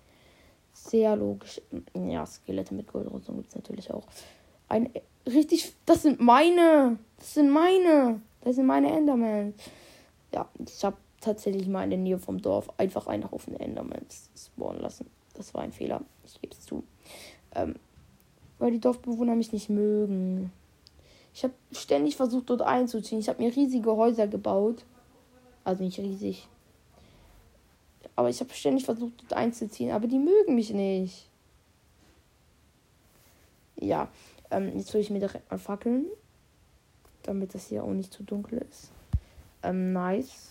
Sehr 0.74 1.16
logisch. 1.16 1.60
Ja, 1.94 2.24
Skelette 2.26 2.74
mit 2.74 2.86
Goldrüstung 2.92 3.36
gibt 3.36 3.48
es 3.48 3.56
natürlich 3.56 3.90
auch. 3.90 4.06
Ein 4.68 4.90
richtig. 5.26 5.74
Das 5.86 6.02
sind 6.02 6.20
meine. 6.20 6.98
Das 7.16 7.34
sind 7.34 7.50
meine. 7.50 8.20
Das 8.44 8.56
sind 8.56 8.66
meine 8.66 8.90
Endermans. 8.90 9.54
Ja, 10.34 10.48
ich 10.58 10.84
habe 10.84 10.96
tatsächlich 11.20 11.68
mal 11.68 11.84
in 11.84 11.90
der 11.90 11.98
Nähe 11.98 12.18
vom 12.18 12.42
Dorf 12.42 12.68
einfach 12.76 13.06
einen 13.06 13.30
Haufen 13.30 13.58
Endermans 13.58 14.30
spawnen 14.36 14.82
lassen. 14.82 15.08
Das 15.34 15.54
war 15.54 15.62
ein 15.62 15.72
Fehler. 15.72 16.02
Ich 16.24 16.40
gebe 16.40 16.52
es 16.52 16.60
zu. 16.60 16.82
Ähm, 17.54 17.76
weil 18.58 18.72
die 18.72 18.80
Dorfbewohner 18.80 19.34
mich 19.34 19.52
nicht 19.52 19.68
mögen. 19.68 20.52
Ich 21.34 21.44
habe 21.44 21.54
ständig 21.72 22.16
versucht, 22.16 22.50
dort 22.50 22.62
einzuziehen. 22.62 23.20
Ich 23.20 23.28
habe 23.28 23.42
mir 23.42 23.54
riesige 23.54 23.96
Häuser 23.96 24.26
gebaut. 24.26 24.84
Also 25.64 25.82
nicht 25.84 25.98
riesig. 25.98 26.48
Aber 28.16 28.28
ich 28.28 28.40
habe 28.40 28.52
ständig 28.52 28.84
versucht, 28.84 29.14
dort 29.22 29.34
einzuziehen. 29.34 29.92
Aber 29.92 30.06
die 30.06 30.18
mögen 30.18 30.54
mich 30.54 30.72
nicht. 30.72 31.28
Ja, 33.76 34.08
ähm, 34.50 34.76
jetzt 34.76 34.92
hole 34.92 35.02
ich 35.02 35.10
mir 35.10 35.20
direkt 35.20 35.50
mal 35.50 35.58
Fackeln 35.58 36.06
damit 37.22 37.54
das 37.54 37.68
hier 37.68 37.84
auch 37.84 37.92
nicht 37.92 38.12
zu 38.12 38.22
dunkel 38.22 38.58
ist. 38.68 38.90
Ähm, 39.62 39.92
nice. 39.92 40.50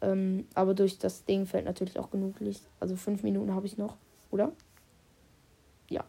Ähm, 0.00 0.46
aber 0.54 0.74
durch 0.74 0.98
das 0.98 1.24
Ding 1.24 1.46
fällt 1.46 1.64
natürlich 1.64 1.98
auch 1.98 2.10
genug 2.10 2.38
Licht. 2.40 2.62
Also 2.80 2.96
fünf 2.96 3.22
Minuten 3.22 3.54
habe 3.54 3.66
ich 3.66 3.78
noch, 3.78 3.96
oder? 4.30 4.52
Ja, 5.88 6.04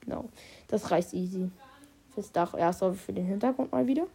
genau. 0.00 0.28
Das 0.68 0.90
reicht 0.90 1.12
easy. 1.14 1.50
Fürs 2.14 2.32
Dach. 2.32 2.54
Ja, 2.54 2.72
sorry 2.72 2.94
für 2.94 3.12
den 3.12 3.26
Hintergrund 3.26 3.72
mal 3.72 3.86
wieder. 3.86 4.06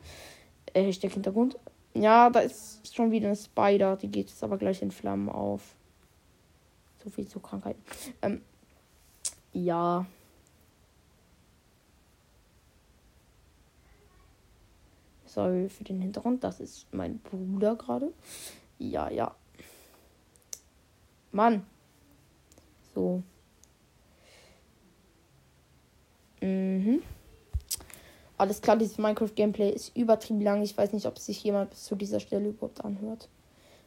Äh, 0.73 0.83
Hashtag 0.83 1.13
Hintergrund. 1.13 1.57
Ja, 1.93 2.29
da 2.29 2.41
ist 2.41 2.93
schon 2.93 3.11
wieder 3.11 3.27
eine 3.27 3.35
Spider. 3.35 3.95
Die 3.95 4.09
geht 4.09 4.29
jetzt 4.29 4.43
aber 4.43 4.57
gleich 4.57 4.81
in 4.81 4.91
Flammen 4.91 5.29
auf. 5.29 5.75
So 7.03 7.09
viel 7.09 7.27
zu 7.27 7.39
Krankheiten. 7.39 7.81
Ähm, 8.21 8.41
ja. 9.53 10.05
Sorry 15.35 15.67
für 15.67 15.83
den 15.83 15.99
Hintergrund. 15.99 16.45
Das 16.45 16.61
ist 16.61 16.87
mein 16.93 17.19
Bruder 17.19 17.75
gerade. 17.75 18.13
Ja, 18.79 19.09
ja. 19.09 19.35
Mann. 21.33 21.65
So. 22.93 23.21
Mhm. 26.41 27.01
Alles 28.37 28.61
klar, 28.61 28.77
dieses 28.77 28.97
Minecraft-Gameplay 28.97 29.71
ist 29.71 29.95
übertrieben 29.97 30.39
lang. 30.39 30.61
Ich 30.61 30.77
weiß 30.77 30.93
nicht, 30.93 31.05
ob 31.05 31.19
sich 31.19 31.43
jemand 31.43 31.71
bis 31.71 31.83
zu 31.83 31.95
dieser 31.95 32.21
Stelle 32.21 32.49
überhaupt 32.49 32.85
anhört. 32.85 33.27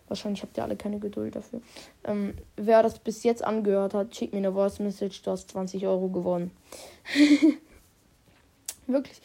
Wahrscheinlich 0.07 0.43
habt 0.43 0.57
ihr 0.59 0.65
alle 0.65 0.77
keine 0.77 0.99
Geduld 0.99 1.35
dafür. 1.35 1.63
Ähm, 2.05 2.35
wer 2.57 2.83
das 2.83 2.99
bis 2.99 3.23
jetzt 3.23 3.43
angehört 3.43 3.95
hat, 3.95 4.15
schickt 4.15 4.35
mir 4.35 4.39
eine 4.39 4.53
Voice 4.53 4.81
Message. 4.81 5.23
Du 5.23 5.31
hast 5.31 5.51
20 5.51 5.87
Euro 5.87 6.09
gewonnen. 6.09 6.51
wirklich. 8.87 9.23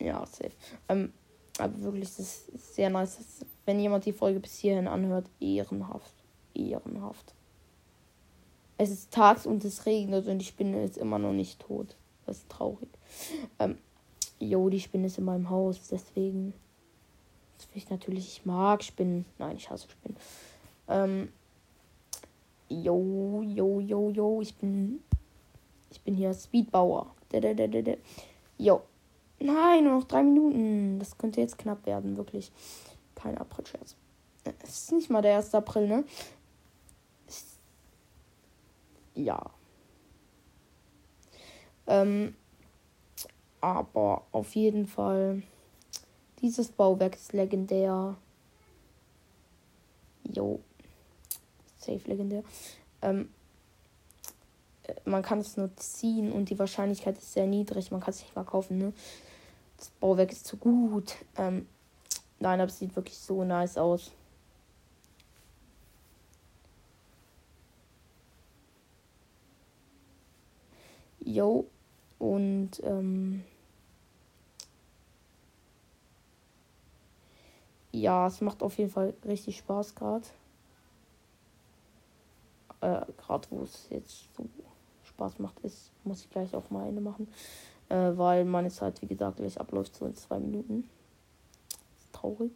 Ja, 0.00 0.24
safe. 0.26 0.52
Ähm, 0.88 1.12
aber 1.58 1.80
wirklich, 1.82 2.16
das 2.16 2.48
ist 2.48 2.74
sehr 2.74 2.90
nice, 2.90 3.18
dass, 3.18 3.46
wenn 3.66 3.78
jemand 3.78 4.06
die 4.06 4.12
Folge 4.12 4.40
bis 4.40 4.58
hierhin 4.58 4.88
anhört. 4.88 5.26
Ehrenhaft. 5.40 6.14
Ehrenhaft. 6.54 7.34
Es 8.78 8.90
ist 8.90 9.12
tags 9.12 9.44
und 9.44 9.62
es 9.64 9.84
regnet 9.84 10.26
und 10.26 10.38
die 10.38 10.44
Spinne 10.46 10.82
ist 10.84 10.96
immer 10.96 11.18
noch 11.18 11.32
nicht 11.32 11.60
tot. 11.60 11.96
Das 12.24 12.38
ist 12.38 12.48
traurig. 12.48 12.88
Ähm, 13.58 13.76
jo, 14.38 14.70
die 14.70 14.80
Spinne 14.80 15.08
ist 15.08 15.18
in 15.18 15.24
meinem 15.24 15.50
Haus, 15.50 15.88
deswegen. 15.90 16.54
Ich 17.74 17.90
natürlich, 17.90 18.26
ich 18.26 18.46
mag 18.46 18.82
Spinnen. 18.82 19.26
Nein, 19.38 19.56
ich 19.56 19.68
hasse 19.68 19.86
Spinnen. 19.88 20.16
Ähm, 20.88 21.28
jo, 22.70 23.42
jo, 23.42 23.80
jo, 23.80 24.10
jo, 24.10 24.40
ich 24.40 24.54
bin. 24.56 25.02
Ich 25.90 26.00
bin 26.00 26.14
hier 26.14 26.32
Speedbauer. 26.32 27.14
Jo. 28.56 28.82
Nein, 29.40 29.84
nur 29.84 29.98
noch 29.98 30.04
drei 30.04 30.22
Minuten. 30.22 30.98
Das 30.98 31.16
könnte 31.16 31.40
jetzt 31.40 31.58
knapp 31.58 31.86
werden, 31.86 32.16
wirklich. 32.16 32.52
Kein 33.14 33.38
April-Scherz. 33.38 33.96
Es 34.62 34.84
ist 34.84 34.92
nicht 34.92 35.10
mal 35.10 35.22
der 35.22 35.36
1. 35.36 35.54
April, 35.54 35.88
ne? 35.88 36.04
Ja. 39.14 39.50
Ähm, 41.86 42.34
aber 43.60 44.24
auf 44.32 44.54
jeden 44.54 44.86
Fall. 44.86 45.42
Dieses 46.40 46.68
Bauwerk 46.68 47.16
ist 47.16 47.32
legendär. 47.32 48.16
Jo. 50.24 50.60
Safe 51.76 52.00
legendär. 52.06 52.42
Ähm, 53.02 53.30
äh, 54.84 54.94
man 55.04 55.22
kann 55.22 55.40
es 55.40 55.56
nur 55.56 55.74
ziehen 55.76 56.32
und 56.32 56.48
die 56.50 56.58
Wahrscheinlichkeit 56.58 57.18
ist 57.18 57.32
sehr 57.32 57.46
niedrig. 57.46 57.90
Man 57.90 58.00
kann 58.00 58.10
es 58.10 58.20
nicht 58.20 58.34
mal 58.36 58.44
kaufen, 58.44 58.78
ne? 58.78 58.92
Das 59.80 59.88
Bauwerk 59.88 60.30
ist 60.30 60.46
zu 60.46 60.58
gut. 60.58 61.16
Ähm, 61.38 61.66
nein, 62.38 62.60
aber 62.60 62.68
es 62.68 62.78
sieht 62.78 62.94
wirklich 62.94 63.16
so 63.16 63.44
nice 63.44 63.78
aus. 63.78 64.12
Jo. 71.20 71.66
Und 72.18 72.72
ähm, 72.84 73.42
ja, 77.90 78.26
es 78.26 78.42
macht 78.42 78.62
auf 78.62 78.76
jeden 78.76 78.90
Fall 78.90 79.14
richtig 79.24 79.56
Spaß 79.56 79.94
gerade. 79.94 80.26
Äh, 82.82 83.06
gerade 83.16 83.48
wo 83.48 83.62
es 83.62 83.86
jetzt 83.88 84.28
so 84.36 84.44
Spaß 85.04 85.38
macht, 85.38 85.58
ist, 85.60 85.90
muss 86.04 86.20
ich 86.20 86.28
gleich 86.28 86.54
auch 86.54 86.68
mal 86.68 86.86
eine 86.86 87.00
machen. 87.00 87.28
Äh, 87.90 88.16
weil 88.16 88.44
meine 88.44 88.70
Zeit, 88.70 89.02
wie 89.02 89.06
gesagt, 89.06 89.36
gleich 89.36 89.60
abläuft 89.60 89.94
so 89.94 90.06
in 90.06 90.14
zwei 90.14 90.38
Minuten. 90.38 90.88
Ist 91.98 92.12
traurig. 92.12 92.52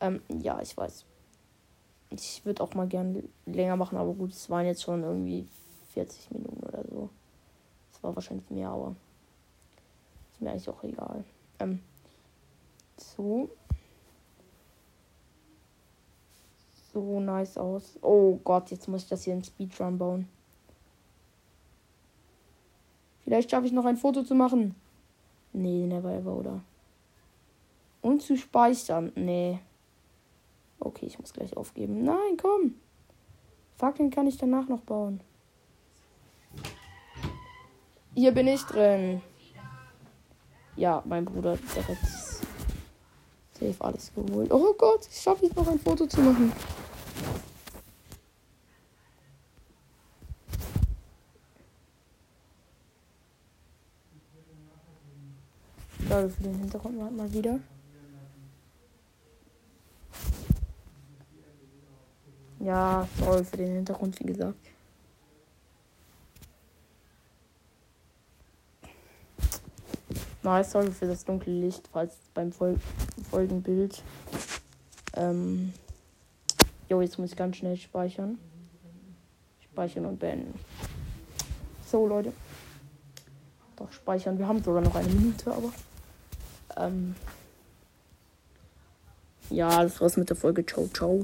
Ähm, 0.00 0.22
ja, 0.28 0.60
ich 0.60 0.76
weiß. 0.76 1.04
Ich 2.10 2.44
würde 2.44 2.62
auch 2.62 2.74
mal 2.74 2.86
gern 2.86 3.28
länger 3.46 3.76
machen, 3.76 3.98
aber 3.98 4.12
gut, 4.12 4.30
es 4.30 4.48
waren 4.48 4.66
jetzt 4.66 4.82
schon 4.82 5.02
irgendwie 5.02 5.48
40 5.94 6.30
Minuten 6.30 6.62
oder 6.64 6.84
so. 6.88 7.08
Es 7.92 8.02
war 8.02 8.14
wahrscheinlich 8.14 8.48
mehr, 8.50 8.68
aber 8.68 8.94
ist 10.32 10.40
mir 10.40 10.50
eigentlich 10.50 10.68
auch 10.68 10.84
egal. 10.84 11.24
Ähm, 11.58 11.80
so. 12.96 13.48
so 16.92 17.20
nice 17.20 17.58
aus. 17.58 17.98
Oh 18.02 18.38
Gott, 18.44 18.70
jetzt 18.70 18.86
muss 18.86 19.02
ich 19.02 19.08
das 19.08 19.24
hier 19.24 19.34
in 19.34 19.42
Speedrun 19.42 19.98
bauen. 19.98 20.28
Vielleicht 23.34 23.50
schaffe 23.50 23.66
ich 23.66 23.72
noch 23.72 23.84
ein 23.84 23.96
Foto 23.96 24.22
zu 24.22 24.36
machen. 24.36 24.76
Nee, 25.52 25.86
never 25.86 26.14
ever, 26.14 26.34
oder? 26.36 26.60
Und 28.00 28.22
zu 28.22 28.36
speichern. 28.36 29.10
Nee. 29.16 29.58
Okay, 30.78 31.06
ich 31.06 31.18
muss 31.18 31.32
gleich 31.32 31.56
aufgeben. 31.56 32.04
Nein, 32.04 32.36
komm. 32.40 32.76
Fackeln 33.74 34.10
kann 34.10 34.28
ich 34.28 34.36
danach 34.36 34.68
noch 34.68 34.82
bauen. 34.82 35.18
Hier 38.14 38.30
bin 38.30 38.46
ich 38.46 38.62
drin. 38.62 39.20
Ja, 40.76 41.02
mein 41.04 41.24
Bruder 41.24 41.58
direkt 41.74 42.06
safe 43.58 43.74
alles 43.80 44.12
geholt. 44.14 44.52
Oh 44.52 44.74
Gott, 44.78 45.08
ich 45.10 45.20
schaffe 45.20 45.46
jetzt 45.46 45.56
noch 45.56 45.66
ein 45.66 45.80
Foto 45.80 46.06
zu 46.06 46.20
machen. 46.20 46.52
Sorry 56.14 56.30
für 56.30 56.44
den 56.44 56.54
Hintergrund 56.60 57.16
mal 57.16 57.32
wieder. 57.32 57.58
Ja, 62.60 63.08
sorry 63.18 63.42
für 63.42 63.56
den 63.56 63.74
Hintergrund, 63.74 64.20
wie 64.20 64.26
gesagt. 64.26 64.64
Nice, 70.44 70.70
sorry 70.70 70.92
für 70.92 71.08
das 71.08 71.24
dunkle 71.24 71.52
Licht, 71.52 71.88
falls 71.92 72.14
beim 72.32 72.52
Fol 72.52 72.78
Folgenbild. 73.28 74.00
Ähm. 75.14 75.72
Jo, 76.88 77.00
jetzt 77.00 77.18
muss 77.18 77.32
ich 77.32 77.36
ganz 77.36 77.56
schnell 77.56 77.76
speichern. 77.76 78.38
Speichern 79.64 80.06
und 80.06 80.20
beenden. 80.20 80.60
So, 81.84 82.06
Leute. 82.06 82.32
Doch, 83.74 83.90
speichern. 83.90 84.38
Wir 84.38 84.46
haben 84.46 84.62
sogar 84.62 84.80
noch 84.80 84.94
eine 84.94 85.08
Minute, 85.08 85.52
aber. 85.52 85.72
Ähm. 86.76 87.14
Ja, 89.50 89.82
das 89.82 90.00
war's 90.00 90.16
mit 90.16 90.30
der 90.30 90.36
Folge. 90.36 90.64
Ciao, 90.64 90.88
ciao. 90.88 91.22